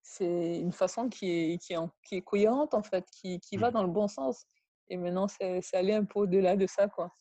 [0.03, 3.69] c'est une façon qui est, qui est, qui est cohérente, en fait, qui, qui va
[3.69, 3.73] mmh.
[3.73, 4.45] dans le bon sens.
[4.89, 7.11] Et maintenant, c'est aller un peu au-delà de ça, quoi.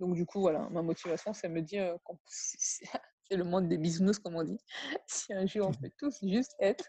[0.00, 4.18] Donc, du coup, voilà, ma motivation, c'est me dire que c'est le monde des business,
[4.18, 4.58] comme on dit.
[5.06, 6.84] Si un jour, on peut tous juste être,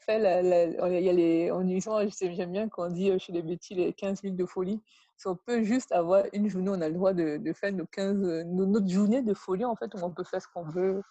[0.00, 0.40] fait la,
[0.88, 3.92] il y a les, on j'aime bien quand on dit euh, chez les bêtis les
[3.92, 4.80] 15 minutes de folie.
[5.16, 7.86] Si on peut juste avoir une journée, on a le droit de, de faire nos
[7.86, 8.16] 15,
[8.46, 11.02] notre journée de folie, en fait, où on peut faire ce qu'on veut.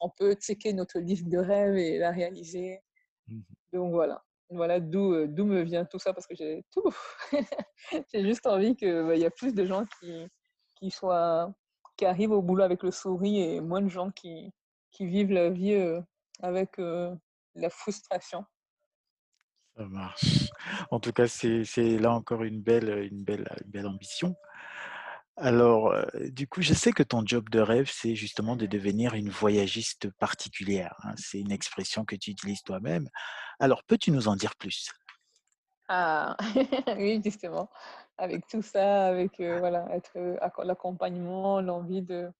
[0.00, 2.80] On peut checker notre liste de rêves et la réaliser.
[3.28, 3.40] Mmh
[3.72, 4.22] Donc voilà.
[4.54, 6.94] Voilà d'où euh, d'où me vient tout ça parce que j'ai tout.
[8.12, 10.26] j'ai juste envie qu'il bah, y a plus de gens qui,
[10.76, 11.52] qui soient
[11.96, 14.52] qui arrivent au boulot avec le sourire et moins de gens qui,
[14.90, 16.00] qui vivent la vie euh,
[16.40, 17.14] avec euh,
[17.54, 18.44] la frustration.
[19.76, 20.50] Ça marche.
[20.90, 24.36] En tout cas, c'est là encore une belle, une belle, une belle ambition.
[25.36, 25.94] Alors,
[26.30, 30.08] du coup, je sais que ton job de rêve, c'est justement de devenir une voyagiste
[30.18, 30.94] particulière.
[31.02, 31.14] Hein.
[31.16, 33.08] C'est une expression que tu utilises toi-même.
[33.58, 34.92] Alors, peux-tu nous en dire plus?
[35.88, 36.36] Ah,
[36.98, 37.68] oui, justement.
[38.16, 42.30] Avec tout ça, avec voilà, être l'accompagnement, l'envie de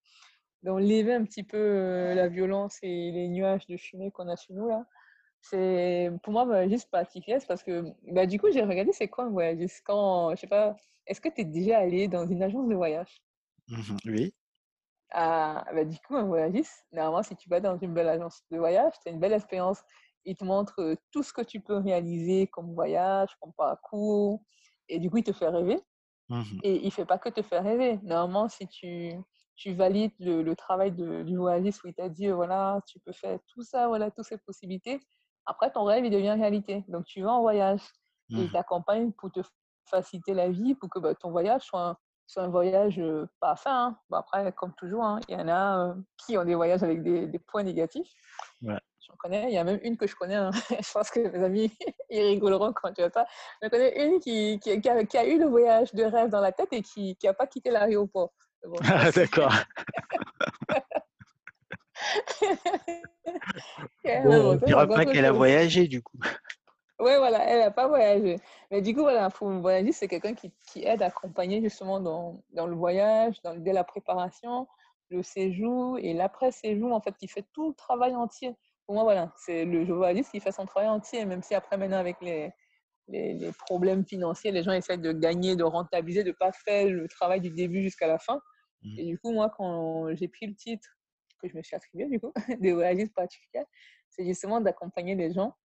[0.63, 4.67] d'enlever un petit peu la violence et les nuages de fumée qu'on a sur nous
[4.67, 4.85] là.
[5.41, 9.25] C'est pour moi bah, juste particulier parce que bah, du coup j'ai regardé c'est quoi
[9.25, 9.83] un voyagiste?
[9.85, 10.75] Quand je sais pas
[11.07, 13.21] est-ce que tu es déjà allé dans une agence de voyage?
[13.67, 14.33] Mmh Oui.
[15.11, 18.57] Ah, bah, du coup, un voyagiste, normalement, si tu vas dans une belle agence de
[18.57, 19.81] voyage, tu as une belle expérience.
[20.25, 24.43] il te montre tout ce que tu peux réaliser comme voyage, comme parcours.
[24.89, 25.79] Et du coup, il te fait rêver.
[26.29, 27.99] Mmh Et il ne fait pas que te faire rêver.
[28.03, 29.13] Normalement, si tu,
[29.55, 33.13] tu valides le, le travail de, du voyagiste où il t'a dit, voilà, tu peux
[33.13, 34.99] faire tout ça, voilà, toutes ces possibilités,
[35.45, 36.85] après, ton rêve, il devient réalité.
[36.89, 37.81] Donc, tu vas en voyage.
[38.35, 39.41] Et il Mmh t'accompagne pour te
[39.89, 43.55] faciliter la vie, pour que bah, ton voyage soit un, soit un voyage euh, pas
[43.55, 43.87] fin.
[43.87, 43.97] hein.
[44.11, 47.27] Après, comme toujours, hein, il y en a euh, qui ont des voyages avec des,
[47.27, 48.11] des points négatifs.
[48.61, 48.79] Ouais.
[49.07, 49.45] J'en connais.
[49.49, 50.35] Il y a même une que je connais.
[50.35, 50.49] hein.
[50.81, 51.71] Je pense que mes amis,
[52.09, 53.25] ils rigoleront quand tu vas ça.
[53.61, 56.41] Je connais une qui, qui, qui a, qui a eu le voyage de rêve dans
[56.41, 58.33] la tête et qui n'a pas quitté l'aéroport.
[58.65, 59.53] Bon, Ah d'accord.
[64.23, 66.17] Bon, on dira encore pas qu'elle a voyagé du coup.
[66.99, 68.37] Ouais, voilà, elle n'a pas voyagé.
[68.71, 72.41] Mais du coup, voilà, pour voyager, c'est quelqu'un qui, qui aide à accompagner justement dans,
[72.53, 74.67] dans le voyage, dans, dès la préparation,
[75.09, 78.55] le séjour et l'après-séjour, en fait, qui fait tout le travail entier.
[78.85, 81.97] Pour moi, voilà, c'est le voyagiste qui fait son travail entier, même si après, maintenant,
[81.97, 82.53] avec les,
[83.09, 86.87] les, les problèmes financiers, les gens essaient de gagner, de rentabiliser, de ne pas faire
[86.87, 88.39] le travail du début jusqu'à la fin.
[88.83, 88.99] Mmh.
[88.99, 90.87] Et du coup, moi, quand j'ai pris le titre
[91.41, 92.31] que je me suis attribué, du coup,
[92.61, 93.63] de voyagiste particulier,
[94.09, 95.55] c'est justement d'accompagner les gens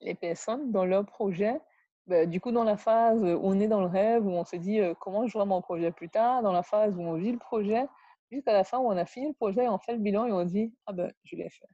[0.00, 1.60] les personnes dans leur projet.
[2.06, 4.56] Bah, du coup, dans la phase où on est dans le rêve, où on se
[4.56, 7.32] dit euh, comment je vois mon projet plus tard, dans la phase où on vit
[7.32, 7.86] le projet,
[8.30, 10.32] jusqu'à la fin où on a fini le projet et on fait le bilan et
[10.32, 11.68] on dit ah ben je l'ai fait.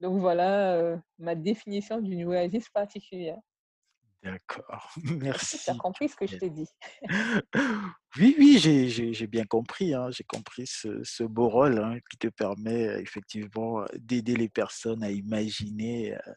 [0.00, 3.38] Donc voilà euh, ma définition d'une voyagiste particulière.
[4.22, 4.90] D'accord.
[4.96, 5.78] Que tu as Merci.
[5.78, 6.68] compris ce que je t'ai dit?
[8.18, 9.94] Oui, oui, j'ai bien compris.
[9.94, 15.02] hein, J'ai compris ce, ce beau rôle hein, qui te permet effectivement d'aider les personnes
[15.04, 16.32] à imaginer euh,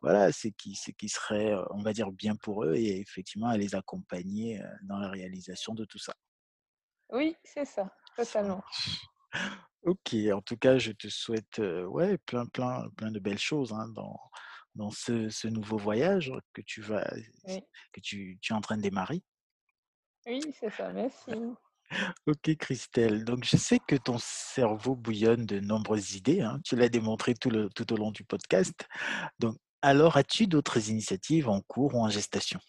[0.00, 3.56] voilà, ce qui, ce qui serait, on va dire, bien pour eux et effectivement à
[3.56, 6.14] les accompagner dans la réalisation de tout ça.
[7.10, 8.62] Oui, c'est ça, totalement.
[9.84, 13.88] Ok, en tout cas, je te souhaite ouais, plein, plein, plein de belles choses hein,
[13.94, 14.18] dans,
[14.74, 17.08] dans ce, ce nouveau voyage que tu vas,
[17.44, 19.22] Oui, que tu, tu es en train de démarrer.
[20.26, 21.30] oui c'est ça, merci.
[22.26, 23.24] Ok, Christelle.
[23.24, 26.42] Donc, je sais que ton cerveau bouillonne de nombreuses idées.
[26.42, 28.86] hein, Tu l'as démontré tout, le, tout au long du podcast.
[29.38, 32.60] Donc, alors, as-tu d'autres initiatives en cours ou en gestation?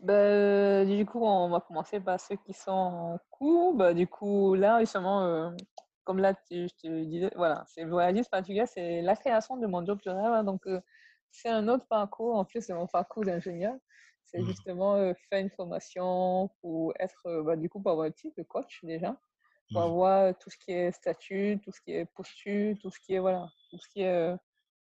[0.00, 3.74] Bah, du coup, on va commencer par ceux qui sont en cours.
[3.74, 5.50] Bah, du coup, là, justement, euh,
[6.04, 9.66] comme là, tu- je te disais, voilà, c'est le voyagiste particulier, c'est la création de
[9.66, 10.16] mon job rêve.
[10.18, 10.44] hein.
[10.44, 10.80] donc, euh,
[11.30, 13.74] c'est un autre parcours, en plus de mon parcours d'ingénieur.
[14.24, 18.12] C'est Mhm, justement euh, faire une formation pour être, bah, du coup, pour avoir le
[18.12, 19.18] titre de coach déjà,
[19.72, 23.00] pour mhm, avoir tout ce qui est statut, tout ce qui est posture, tout ce
[23.00, 24.34] qui est, voilà, tout ce qui est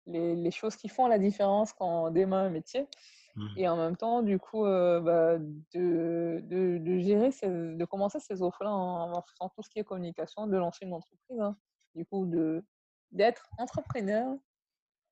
[0.09, 2.89] les, les choses qui font la différence quand on démarre un métier.
[3.37, 7.85] mhm, Et en même temps, du coup, euh, bah, de, de, de gérer, ces- de
[7.85, 11.41] commencer ces offres-là en, en faisant tout ce qui est communication, de lancer une entreprise.
[11.41, 11.57] hein.
[11.95, 12.65] Du coup, de,
[13.13, 14.37] d'être entrepreneur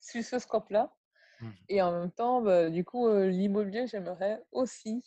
[0.01, 0.94] sur ce scope-là.
[1.40, 1.66] mhm.
[1.68, 5.03] Et en même temps, bah, du coup, euh, l'immobilier, j'aimerais aussi,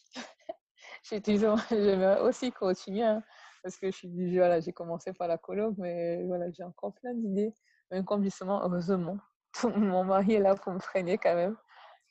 [1.03, 3.03] j'ai toujours- j'aimerais aussi continuer.
[3.03, 3.23] hein,
[3.63, 6.93] parce que je suis du voilà, j'ai commencé par la coloc, mais voilà, j'ai encore
[6.95, 7.53] plein d'idées.
[7.91, 9.17] Même comme justement, heureusement,
[9.63, 11.57] mon mari est là pour me freiner quand même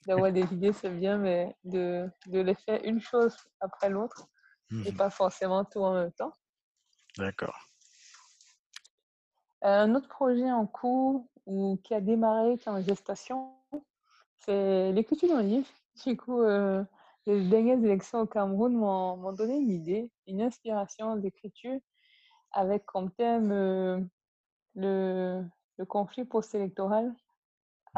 [0.06, 4.26] d'avoir des idées, c'est bien, mais de, de les faire une chose après l'autre
[4.84, 4.96] et Mhm.
[4.96, 6.32] pas forcément tout en même temps.
[7.16, 7.56] D'accord.
[9.64, 13.54] Euh, Un autre projet en cours ou qui a démarré, qui est en gestation,
[14.38, 15.66] c'est l'écriture d'un livre.
[16.04, 16.84] Du coup, euh,
[17.26, 21.80] les dernières élections au Cameroun m'ont donné une idée, une inspiration d'écriture
[22.52, 24.00] avec comme thème euh,
[24.74, 25.44] le,
[25.76, 27.12] le conflit post-électoral,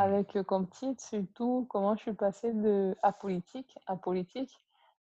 [0.03, 4.53] avec euh, comme titre surtout comment je suis passée de apolitique à politique.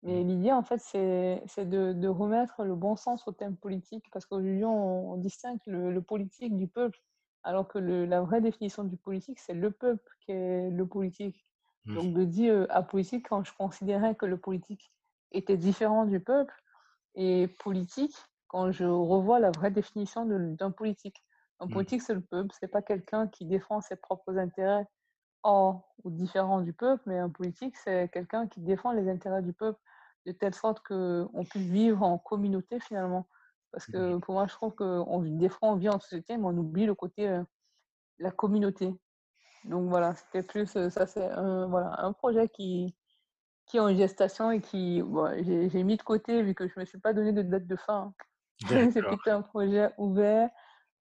[0.04, 4.06] Mais mhm, l'idée, en fait, c'est de, de remettre le bon sens au thème politique,
[4.14, 7.00] parce qu'aujourd'hui, on, on distingue le, le politique du peuple,
[7.44, 11.46] alors que le- la vraie définition du politique, c'est le peuple qui est le politique.
[11.86, 14.92] mhm, Donc, de dire euh, apolitique, quand je considérais que le politique
[15.32, 16.54] était différent du peuple,
[17.16, 18.16] et politique,
[18.48, 21.24] quand je revois la vraie définition d'un politique.
[21.60, 24.88] Un mhm, politique, c'est le peuple, c'est pas quelqu'un qui défend ses propres intérêts
[25.44, 29.54] hors ou différents du peuple, mais un politique, c'est quelqu'un qui défend les intérêts du
[29.54, 29.80] peuple
[30.26, 33.28] de telle sorte qu'on puisse vivre en communauté finalement.
[33.72, 34.76] Parce que pour moi, je trouve
[35.38, 37.44] des fois, on vit en société, mais on oublie le côté euh,
[38.18, 38.94] la communauté.
[39.66, 42.96] Donc voilà, c'était plus euh, ça, c'est un, voilà, un projet qui,
[43.66, 46.82] qui est en gestation et qui, bon, j'ai mis de côté vu que je ne
[46.82, 48.14] me suis pas donné de date de fin.
[48.68, 49.20] c'est D'accord.
[49.20, 50.50] plutôt un projet ouvert.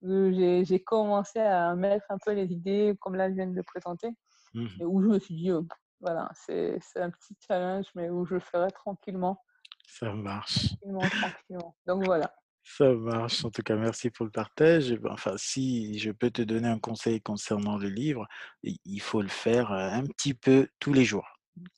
[0.03, 3.63] Où J'ai commencé à mettre un peu les idées comme là je viens de le
[3.63, 4.09] présenter,
[4.55, 5.63] et où je me suis dit, euh,
[6.01, 9.43] voilà, c'est un petit challenge, mais où je le ferai tranquillement,
[9.87, 10.69] Ça marche.
[10.69, 11.77] tranquillement, tranquillement.
[11.87, 12.33] Donc voilà.
[12.63, 13.45] Ça marche.
[13.45, 14.93] En tout cas, merci pour le partage.
[14.95, 18.27] Ben, enfin, si je peux te donner un conseil concernant le livre,
[18.63, 21.27] il faut le faire un petit peu tous les jours.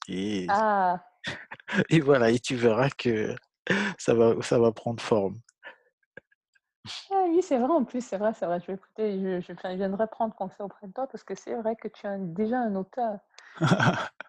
[0.08, 1.00] Et, ah.
[1.90, 3.34] et voilà, et tu verras que
[3.98, 5.38] ça va, ça va prendre forme.
[7.10, 8.60] Ah oui, c'est vrai en plus, c'est vrai, c'est vrai.
[8.60, 11.76] Je vais écouter, je, je, viendrai prendre conseil auprès de toi parce que c'est vrai
[11.76, 13.18] que tu es déjà un auteur.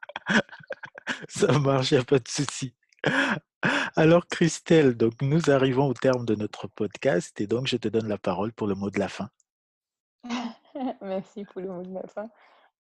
[1.30, 2.76] Ça marche, il n'y a pas de souci.
[3.95, 8.08] Alors Christelle, donc nous arrivons au terme de notre podcast et donc je te donne
[8.08, 9.30] la parole pour le mot de la fin.
[11.02, 12.30] Merci pour le mot de la fin.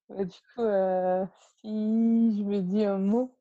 [0.09, 1.25] Bah, du coup, euh,
[1.59, 3.35] si je me dis un mot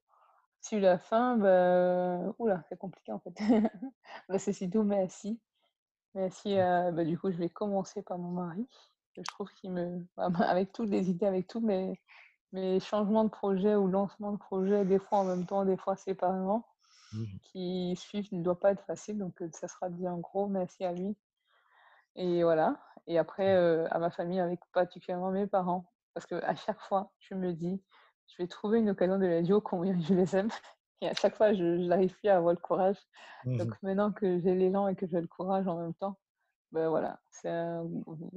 [0.61, 3.35] sur la fin, bah, oula, c'est compliqué en fait.
[4.29, 5.41] bah, c'est surtout merci.
[6.15, 6.59] Merci.
[6.59, 8.67] Euh, bah, du coup, je vais commencer par mon mari.
[9.17, 12.01] Je trouve qu'il me, avec toutes les idées, avec tous mes,
[12.53, 15.97] mes changements de projet ou lancement de projet, des fois en même temps, des fois
[15.97, 16.67] séparément,
[17.13, 17.25] mmh.
[17.43, 19.19] qui suivent, ne doit pas être facile.
[19.19, 21.17] Donc, ça sera bien gros merci à lui.
[22.17, 22.81] Et voilà.
[23.07, 23.89] Et après, mmh.
[23.91, 25.91] à ma famille, avec particulièrement mes parents.
[26.15, 27.81] Parce qu'à chaque fois, je me dis,
[28.27, 30.51] je vais trouver une occasion de la dire combien je les aime.
[31.03, 32.99] Et à chaque fois, je n'arrive plus à avoir le courage.
[33.45, 36.19] Mmh Donc maintenant que j'ai l'élan et que j'ai le courage en même temps,
[36.73, 37.85] ben voilà, c'est un,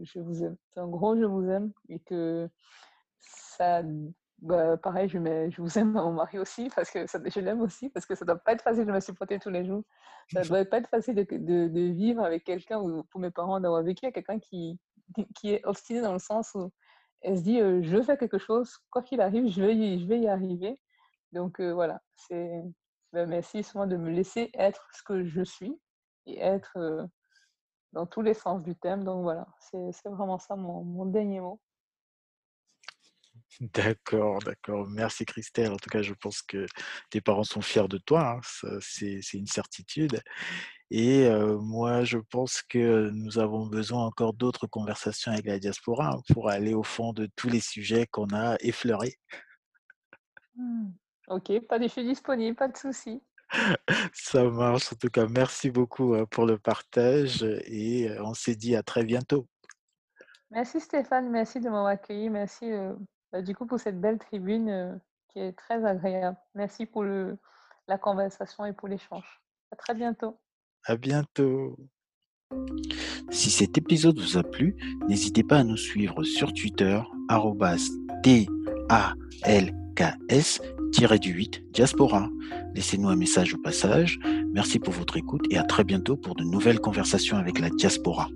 [0.01, 0.55] je vous aime.
[0.71, 2.49] C'est un gros je vous aime et que
[3.19, 3.83] ça,
[4.39, 7.39] bah, pareil, je, mets, je vous aime à mon mari aussi, parce que ça, je
[7.39, 9.65] l'aime aussi, parce que ça ne doit pas être facile de me supporter tous les
[9.65, 9.83] jours.
[10.31, 13.31] Ça ne doit pas être facile de, de, de vivre avec quelqu'un, ou pour mes
[13.31, 14.79] parents, d'avoir vécu avec quelqu'un qui,
[15.35, 16.71] qui est obstiné dans le sens où
[17.21, 20.07] elle se dit euh, je faire quelque chose, quoi qu'il arrive, je vais, y, je
[20.07, 20.79] vais y arriver.
[21.33, 22.61] Donc euh, voilà, c'est
[23.11, 25.75] ben, merci souvent de me laisser être ce que je suis
[26.27, 27.05] et être euh,
[27.91, 29.03] dans tous les sens du thème.
[29.03, 31.59] Donc voilà, c'est vraiment ça mon, mon dernier mot.
[33.59, 34.87] D'accord, d'accord.
[34.87, 35.71] Merci Christelle.
[35.71, 36.65] En tout cas, je pense que
[37.11, 38.39] tes parents sont fiers de toi.
[38.39, 38.79] Hein.
[38.81, 40.21] C'est une certitude.
[40.89, 41.29] Et
[41.59, 46.49] moi, je pense que nous avons besoin encore d'autres conversations avec la diaspora hein, pour
[46.49, 49.17] aller au fond de tous les sujets qu'on a effleurés.
[50.55, 50.93] Mmh.
[51.27, 53.23] Ok, pas de, je suis disponible, pas de souci.
[54.13, 54.93] Ça marche.
[54.93, 59.03] En tout cas, merci beaucoup hein, pour le partage et on s'est dit à très
[59.03, 59.47] bientôt.
[60.51, 62.29] Merci Stéphane, merci de m'avoir accueilli.
[62.29, 62.71] Merci
[63.31, 64.93] bah, du coup pour cette belle tribune euh,
[65.29, 66.37] qui est très agréable.
[66.53, 67.37] Merci pour le,
[67.87, 69.41] la conversation et pour l'échange.
[69.71, 70.39] À très bientôt.
[70.85, 71.77] À bientôt.
[73.31, 77.01] Si cet épisode vous a plu, n'hésitez pas à nous suivre sur Twitter,
[80.93, 82.29] DALKS-8 Diaspora.
[82.75, 84.19] Laissez-nous un message au passage.
[84.51, 88.29] Merci pour votre écoute et à très bientôt pour de nouvelles conversations avec la diaspora.